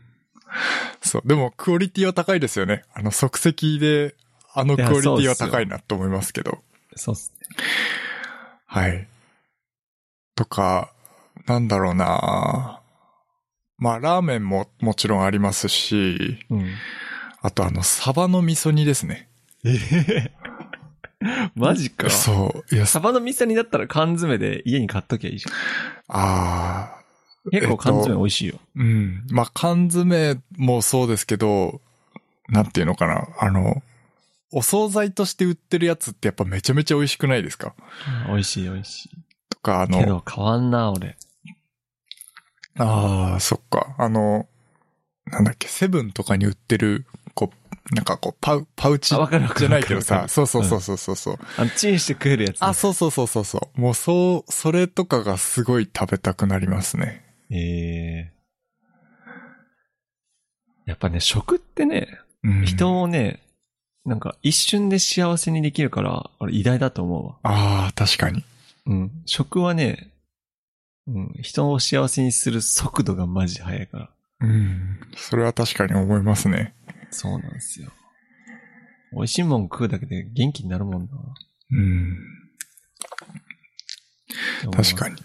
[1.02, 1.28] そう。
[1.28, 2.84] でも、クオリティは高いですよね。
[2.94, 4.16] あの、即席で、
[4.54, 6.60] あのクオリティは高いなと思いますけど。
[6.94, 7.00] う。
[7.00, 7.48] そうっすね。
[8.72, 9.06] はい。
[10.34, 10.94] とか、
[11.46, 12.80] なんだろうな
[13.78, 16.70] まあ、ラーメンももちろんありますし、うん。
[17.42, 19.28] あとあの、サバの味噌煮ですね。
[19.66, 19.76] え
[20.08, 20.32] え
[21.54, 22.10] マジか。
[22.10, 22.74] そう。
[22.74, 25.54] いや、サバの味噌煮だったら缶詰で家に買っときゃいいじゃん。
[26.08, 28.60] ああ、結構缶詰えっと美味しいよ。
[28.78, 29.28] うん。
[29.32, 31.82] まあ、缶詰もそうですけど、
[32.48, 33.28] なんていうのかな。
[33.38, 33.84] あの、
[34.52, 37.74] お惣菜として売ってるやつってやっぱめちゃめちゃ美味しくないですか？
[38.28, 39.10] 美味しい美味しい。
[39.50, 41.18] とか、あけの、ど変わんな、俺。
[42.78, 43.96] ああ、そっか。
[43.98, 44.48] あの、
[45.26, 51.40] なんだっけ、セブンとかに売ってる、こう、なんかこう、パウ、パウチじゃないけどさ、そうそうそうそうそうそう。
[51.58, 53.82] あの、チンして食えるやつね、あ、そうそうそうそうそう。
[53.82, 57.26] もうそう、それとかがすごい食べたくなりますね。
[57.50, 58.34] ええ
[60.86, 63.42] やっぱね、食ってね、うん、人をね、
[64.06, 67.36] なんか一瞬で幸せにできるから、俺偉大だと思うわ。
[67.44, 68.44] ああ、確かに。
[68.88, 69.12] うん。
[69.26, 70.12] 食はね、
[71.08, 74.10] うん、人を幸せにする速度がマジ速いから。
[74.42, 75.00] うん。
[75.16, 76.74] それは確かに思いますね。
[77.12, 77.92] そうなんですよ。
[79.14, 81.10] 美味しいもん食うだけで元気になるもんな。
[81.72, 82.18] うん。
[84.72, 85.16] 確かに。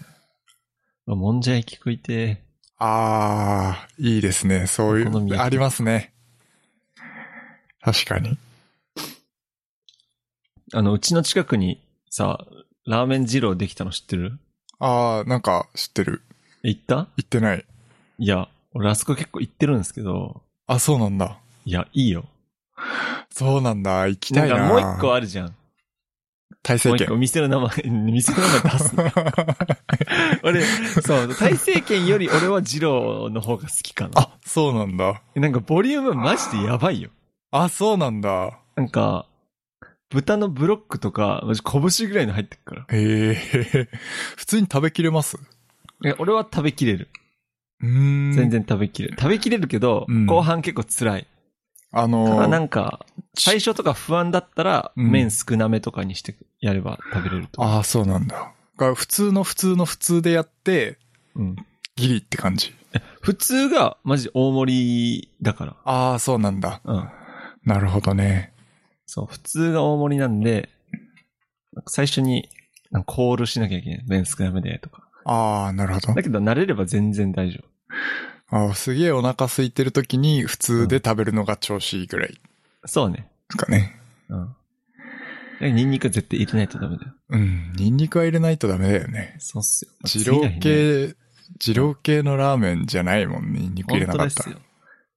[1.07, 1.15] に。
[1.15, 2.43] もんじゃ焼き食いて
[2.77, 4.67] ああ、いいですね。
[4.67, 6.13] そういう、ありますね。
[7.81, 8.37] 確かに。
[10.73, 12.45] あの、うちの近くにさ、
[12.85, 14.39] ラーメン二郎できたの知ってる？
[14.79, 16.21] ああ、なんか知ってる。
[16.63, 16.95] え行った？
[16.95, 17.65] 言ってない。
[18.19, 21.37] いや、俺あそこ結構行ってるんですけど、あ、そうなんだ。
[21.65, 22.25] いや、いいよ。
[23.29, 24.07] そうなんだ。
[24.07, 24.55] 行きなたいな。
[24.65, 25.55] んかもう一個あるじゃん。
[26.63, 27.15] 大成券もう一個。
[27.17, 27.69] 店の名前、
[28.11, 29.03] 店の名前出すの。
[30.43, 30.65] 俺、
[31.01, 34.21] そう、大成券より俺は二郎の方が好きかな。
[34.21, 35.21] あ、そうなんだ。
[35.35, 37.09] なんかボリュームマジでやばいよ。
[37.51, 38.59] あ、そうなんだ。
[38.75, 39.25] なんか、
[40.09, 42.85] 豚のブロックとか、マジ拳ぐらいの入ってるから。
[42.97, 43.89] へえ。
[44.37, 45.37] 普通に食べきれます？
[46.03, 47.09] いや俺は食べきれる。
[47.81, 48.31] うーん。
[48.33, 48.49] 全。
[48.49, 49.17] 然食べきれる。
[49.19, 51.27] 食べきれるけど、うん後半結構辛い。
[51.91, 53.05] たあのだなんか、
[53.37, 57.61] 最初とか不安だったら、うん麺少なめとかにしてやれば食べれると。
[57.63, 58.53] ああ、そうなんだ。
[58.77, 60.99] が普通の普通の普通でやって、
[61.35, 61.55] うん。
[61.95, 62.73] ギリって感じ。
[63.21, 65.75] 普通がマジ大盛りだから。
[65.83, 66.81] ああ、そうなんだ。
[66.85, 67.09] うん。
[67.65, 68.53] なるほどね。
[69.07, 70.69] そう、普通が大盛りなんで、
[71.87, 72.49] 最初に、
[73.05, 74.03] コールしなきゃいけない。
[74.07, 75.07] 麺少なめで、とか。
[75.25, 76.23] ああ、なるほどだ。
[76.23, 77.59] けど慣れれば全然大丈
[78.49, 82.39] あーすげえお腹空いてる時に普通で食べるのが調子いいぐらいで
[82.83, 82.87] 夫。
[82.87, 83.27] そうね。
[83.51, 83.99] すかね。
[84.29, 84.55] うん。
[85.59, 87.11] でニンニク絶対入れないとダメだよ。
[87.29, 87.73] うん。
[87.75, 89.35] ニンニクは入れないとダメだよね。
[89.39, 89.91] そうっすよ。
[90.05, 90.59] 二郎。
[90.61, 91.15] 系、
[91.59, 93.59] 二郎系のラーメンじゃないもんね。
[93.59, 94.57] ニンニク入れなかったら。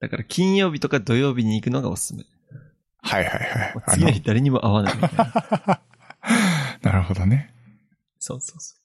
[0.00, 2.24] だから金曜日とか土曜日に行くのがおすすめ。
[3.02, 3.74] はいはいはい。
[3.88, 5.80] 次の日誰にも会わないみたいな。
[6.82, 7.54] なるほどね。
[8.18, 8.80] そうそうそう。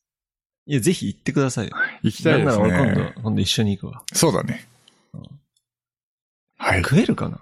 [0.67, 1.75] いや、ぜひ行ってくださいよ。
[2.01, 2.85] 行きたいですなんなら。
[2.85, 4.03] 今度、今度一緒に行くわ。
[4.13, 4.67] そうだね
[5.13, 5.23] うん。
[6.57, 6.81] はい。
[6.83, 7.37] 食えるかな？
[7.37, 7.39] い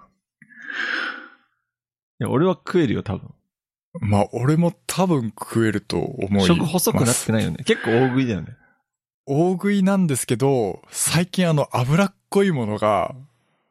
[2.18, 3.32] や、俺は食えるよ、多分。
[4.00, 6.46] まあ、俺も多分食えると思います。
[6.48, 7.64] 食細くなってないよね。
[7.64, 8.56] 結構大食いだよね。
[9.26, 13.14] 大食いなんですけど、最近あの脂っこいものが、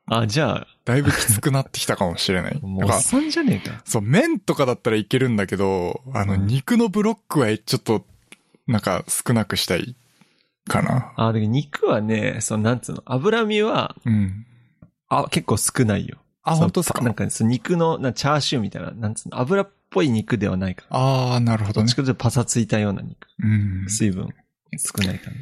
[0.08, 2.59] あ、じゃあ、だいぶきつくなってきたかもしれない。
[2.61, 3.81] もうおっさんじゃねえか。
[3.86, 8.05] そう、麺とかだったらいけるんだけど、あの、うん肉のブロックはちょっと、
[8.67, 9.95] なんか少なくしたい
[10.67, 11.13] かな。
[11.17, 14.45] あ、で肉はね、その、なんつうの、脂身は、うん。
[15.09, 16.17] あ、結構少ないよ。
[16.43, 17.01] あ、本当ですか？
[17.01, 20.97] なんかね、その肉の、なチャーシューみたいな、なんつうの、油っぽい肉ではないから。
[20.97, 21.95] ああ、なるほどねどっち。
[21.95, 23.27] かというとパサついたような肉。
[23.39, 23.86] うん。
[23.89, 24.27] 水分
[24.77, 25.39] 少ない感じ。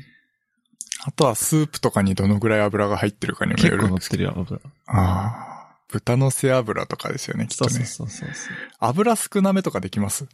[1.04, 4.24] あとはスープとかにどのぐらい油が入ってるかにもよ結構るんですけど。
[4.24, 4.72] 乗ってるよ、油。
[4.88, 5.78] ああ。
[5.88, 7.72] 豚の背脂とかですよね、きっとね。
[7.72, 8.56] そうそうそうそう。
[8.80, 10.26] 油少なめとかできます？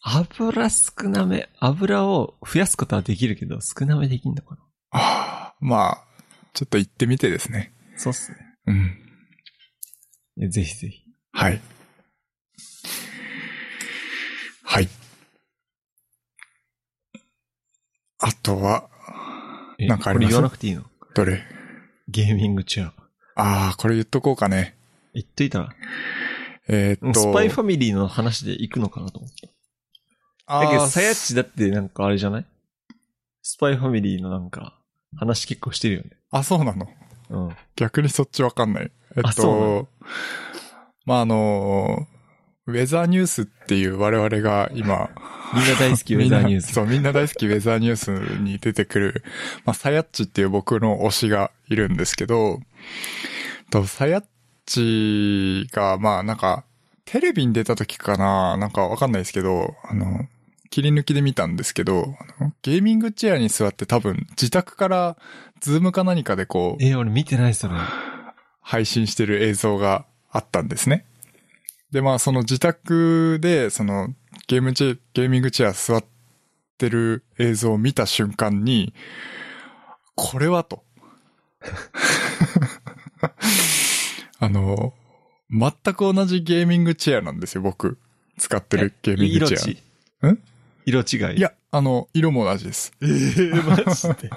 [0.00, 4.60] 油少なめ、油を増やすことはできるけど、少なめできんのかな？
[4.92, 6.04] ああ、まあ、
[6.54, 7.74] ちょっと行ってみてですね。
[7.96, 8.38] そうっすね。
[10.38, 10.50] うん。
[10.50, 11.02] ぜひぜひ。
[11.32, 11.60] はい。
[14.62, 14.88] はい。
[18.20, 18.93] あとは、え
[19.78, 20.28] なんかあります？
[20.28, 20.84] これ言わなくていいの？
[21.14, 21.42] どれ？
[22.08, 22.92] ゲーミングチェア。
[23.36, 24.76] ああ、これ言っとこうかね。
[25.14, 25.60] 言っといた？
[25.60, 25.74] ら。
[26.68, 27.20] えーっと。
[27.20, 29.50] スパイファミリーの話で行くのかなと思って。
[30.46, 32.46] あだけど、ーさやっちだってなんかあれじゃない？
[33.42, 34.78] スパイファミリーのなんか、
[35.16, 36.10] 話結構してるよね。
[36.30, 36.88] あ、そうなの？
[37.30, 37.56] うん。
[37.76, 38.90] 逆にそっちわかんない。
[39.16, 39.88] えっあそうなと、
[41.06, 42.06] まあ、あの、
[42.66, 45.10] ウェザーニュースっていう我々が今、
[45.54, 46.72] みんな大好きウェザーニュース。
[46.72, 48.10] そう、みんな大好きウェザーニュース
[48.40, 49.24] に出てくる、
[49.66, 52.60] まあ、サヤッチっていう僕の推しがいるんですけど、
[53.70, 54.24] と、サヤッ
[54.64, 56.64] チが、まあ、なんか、
[57.04, 60.26] テレビに出た時かななんかわかんないですけど、あの、
[60.70, 62.16] 切り抜きで見たんですけど、
[62.62, 65.16] ゲーミングチェアに座って多分自宅から
[65.60, 67.74] ズームか何かでこう、え、俺見てないそれ。
[68.62, 71.04] 配信してる映像があったんですね。
[71.94, 74.08] で、まあその自宅で、その
[74.48, 76.04] ゲームチェ、ゲーミングチェア座っ
[76.76, 78.92] てる映像を見た瞬間に、
[80.16, 80.82] これはと。
[84.40, 84.92] あの、
[85.48, 87.96] 全く同じゲーミングチェアなんですよ、僕。
[88.38, 89.78] 使ってるゲーミングチェ色
[90.24, 90.28] ア。
[90.30, 90.42] 違ん
[90.86, 91.36] 色違い。
[91.36, 92.92] い、や、あの、色も同じです。
[93.02, 94.30] えー、マジで。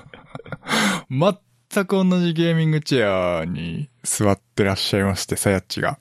[1.74, 5.98] 全く同じゲーミングチェアに座ってらっしゃいまして、サヤッチが。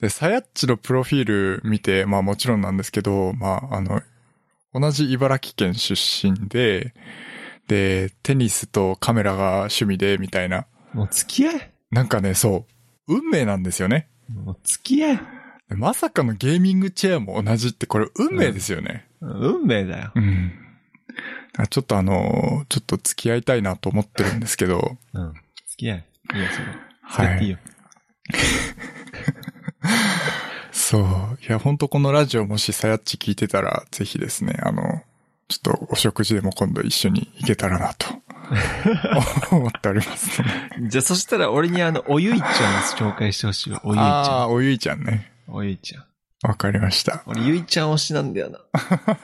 [0.00, 4.02] で、サヤッチのプロフィール見て、まあもちろんなんですけど、まああの、
[4.74, 6.94] 同じ茨城県出身で、
[7.68, 10.66] で、テニスとカメラが趣味で、みたいな。
[10.92, 11.72] もう付き合え。
[11.90, 12.66] なんかね、そ
[13.08, 14.08] う、運命なんですよね。
[14.28, 15.20] もう付き合え。
[15.68, 19.06] でまさかのゲーミングチェアも同じって、これ運命ですよね。
[19.20, 20.12] 運命だよ。
[20.14, 20.52] うん。
[21.56, 25.34] あちょっとあの、ちょっと付き合いたいなと思ってるんですけど、うん。
[25.68, 26.04] 付き合え。
[26.34, 26.66] いいよ、それ。
[27.02, 27.58] はいいいよ。
[30.70, 31.04] そう。
[31.46, 35.02] いや、ほんとこのラジオもしさやっち聞いてたら、ぜひですね、あの、
[35.48, 38.06] ちょっとお食事でも今度一緒に行けたらなと、
[39.56, 40.48] 思っておりますの
[40.84, 40.88] で。
[40.88, 42.50] じゃあ、そしたら俺にあの、おゆいちゃんを
[43.12, 43.80] 紹介してほしいわ。
[43.84, 45.30] おゆいちあゃあ、おゆいちゃんね。
[45.48, 45.52] ん。
[45.52, 46.04] おゆいちゃん。
[46.48, 47.22] わかりました。
[47.26, 48.58] 俺、ゆいちゃん推しなんだよな。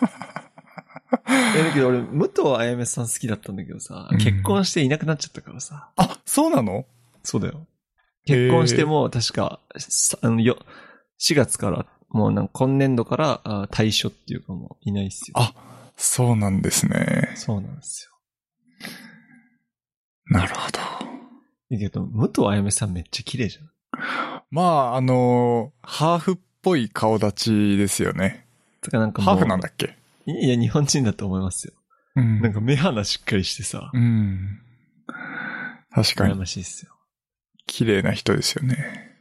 [1.57, 5.89] えだけど俺、武藤あやめさん好きだったんだけどさ、うん結婚していなくなっちゃったからさ。
[5.97, 6.85] あ、そうなの？
[7.25, 7.67] そうだよ。
[8.35, 10.59] 結婚しても、確か、さあの、よ、
[11.21, 15.35] 4月から、もうなんか今年度からあ退所っていうかもういないっすよ。
[15.37, 15.53] あ
[15.97, 17.33] そうなんですね。
[17.35, 18.09] そうなんです
[18.81, 18.89] よ。
[20.31, 20.79] なるほど。
[21.71, 23.71] だけど、武藤あやめさんめっちゃ綺麗じゃん。
[24.51, 28.47] まあ、あの、ハーフっぽい顔立ちですよね。
[28.81, 29.23] とかなんか。
[29.23, 29.97] ハーフなんだっけ？
[30.27, 31.75] いや、日本人だと思いますよ。
[32.17, 34.61] うんなんか目鼻しっかりしてさ、うん。
[35.91, 36.39] 確か羨に。
[36.39, 36.93] ましいっすよ。
[37.69, 39.13] 綺麗な人ですよね。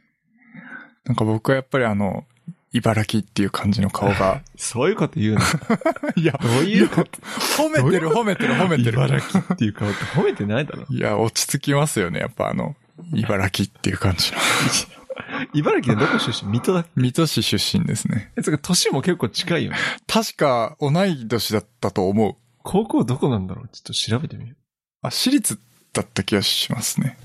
[1.04, 2.24] なんか僕はやっぱりあの、
[2.72, 4.42] 茨城っていう感じの顔が。
[4.56, 5.40] そういうこと言うの？
[6.16, 6.88] いや、どういう？
[6.88, 7.10] こと
[7.56, 8.92] 褒めてる褒めてる褒めてる。
[8.92, 10.84] 茨城っていう顔って褒めてないだろ。
[10.90, 12.18] いや、落ち着きますよね。
[12.20, 12.74] やっぱあの、
[13.14, 14.38] 茨城っていう感じの。
[15.54, 16.50] 茨城でどこ出身？
[16.52, 16.90] 水戸だっけ？
[16.96, 18.32] 水戸市出身ですね。
[18.36, 19.78] え、つうか年も結構近いよね。
[20.06, 22.36] 確か同い年だったと思う。
[22.64, 23.68] 高校どこなんだろう？
[23.68, 24.54] ちょっと調べてみよ
[25.02, 25.58] あ、私立
[25.92, 27.16] だった気がしますね。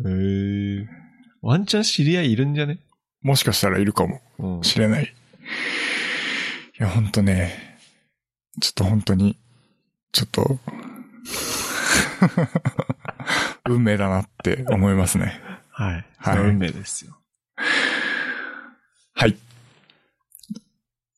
[0.00, 0.10] う。
[0.10, 0.88] へえ。
[1.42, 2.78] ワンチャン知り合いいるんじゃね？
[3.22, 4.64] もしかしたらいるかもうん。
[4.64, 5.04] しれない。
[5.04, 5.06] い
[6.82, 7.78] や、ほんとね、
[8.60, 9.36] ちょっと本当に、
[10.12, 10.58] ちょっと、
[13.68, 15.40] 運命だなって思いますね。
[15.70, 16.04] ははい。
[16.18, 17.16] はい運命ですよ。
[17.56, 19.36] はい。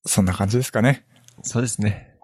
[0.04, 1.04] そんな感じですかね。
[1.42, 2.14] そうですね。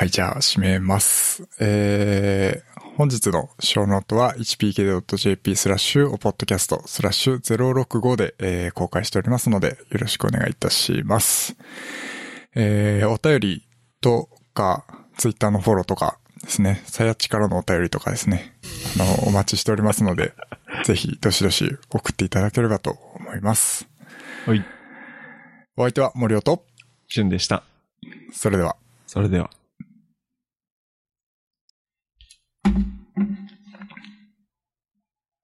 [0.00, 1.46] はい、じゃあ、締めます。
[1.60, 11.54] えー、本日のショーノートは hpk.jp スラッシュおポッドキャストスラッシュ065で、えー公開しておりますので、よろしくお願いいたします。
[12.54, 13.68] えー、お便り
[14.00, 14.86] とか、
[15.18, 18.54] ツイッターのフォローとかですね、さやっちからのお便りとかですね、
[18.98, 20.32] あの、お待ちしておりますので、
[20.86, 23.86] ぜひ、どしどし送っていただければと思います。
[24.46, 24.64] はい。
[25.76, 26.64] お相手は森尾と、
[27.06, 27.64] 旬でした。
[28.32, 28.76] それでは。
[29.06, 29.50] それでは。
[32.64, 32.99] Thank you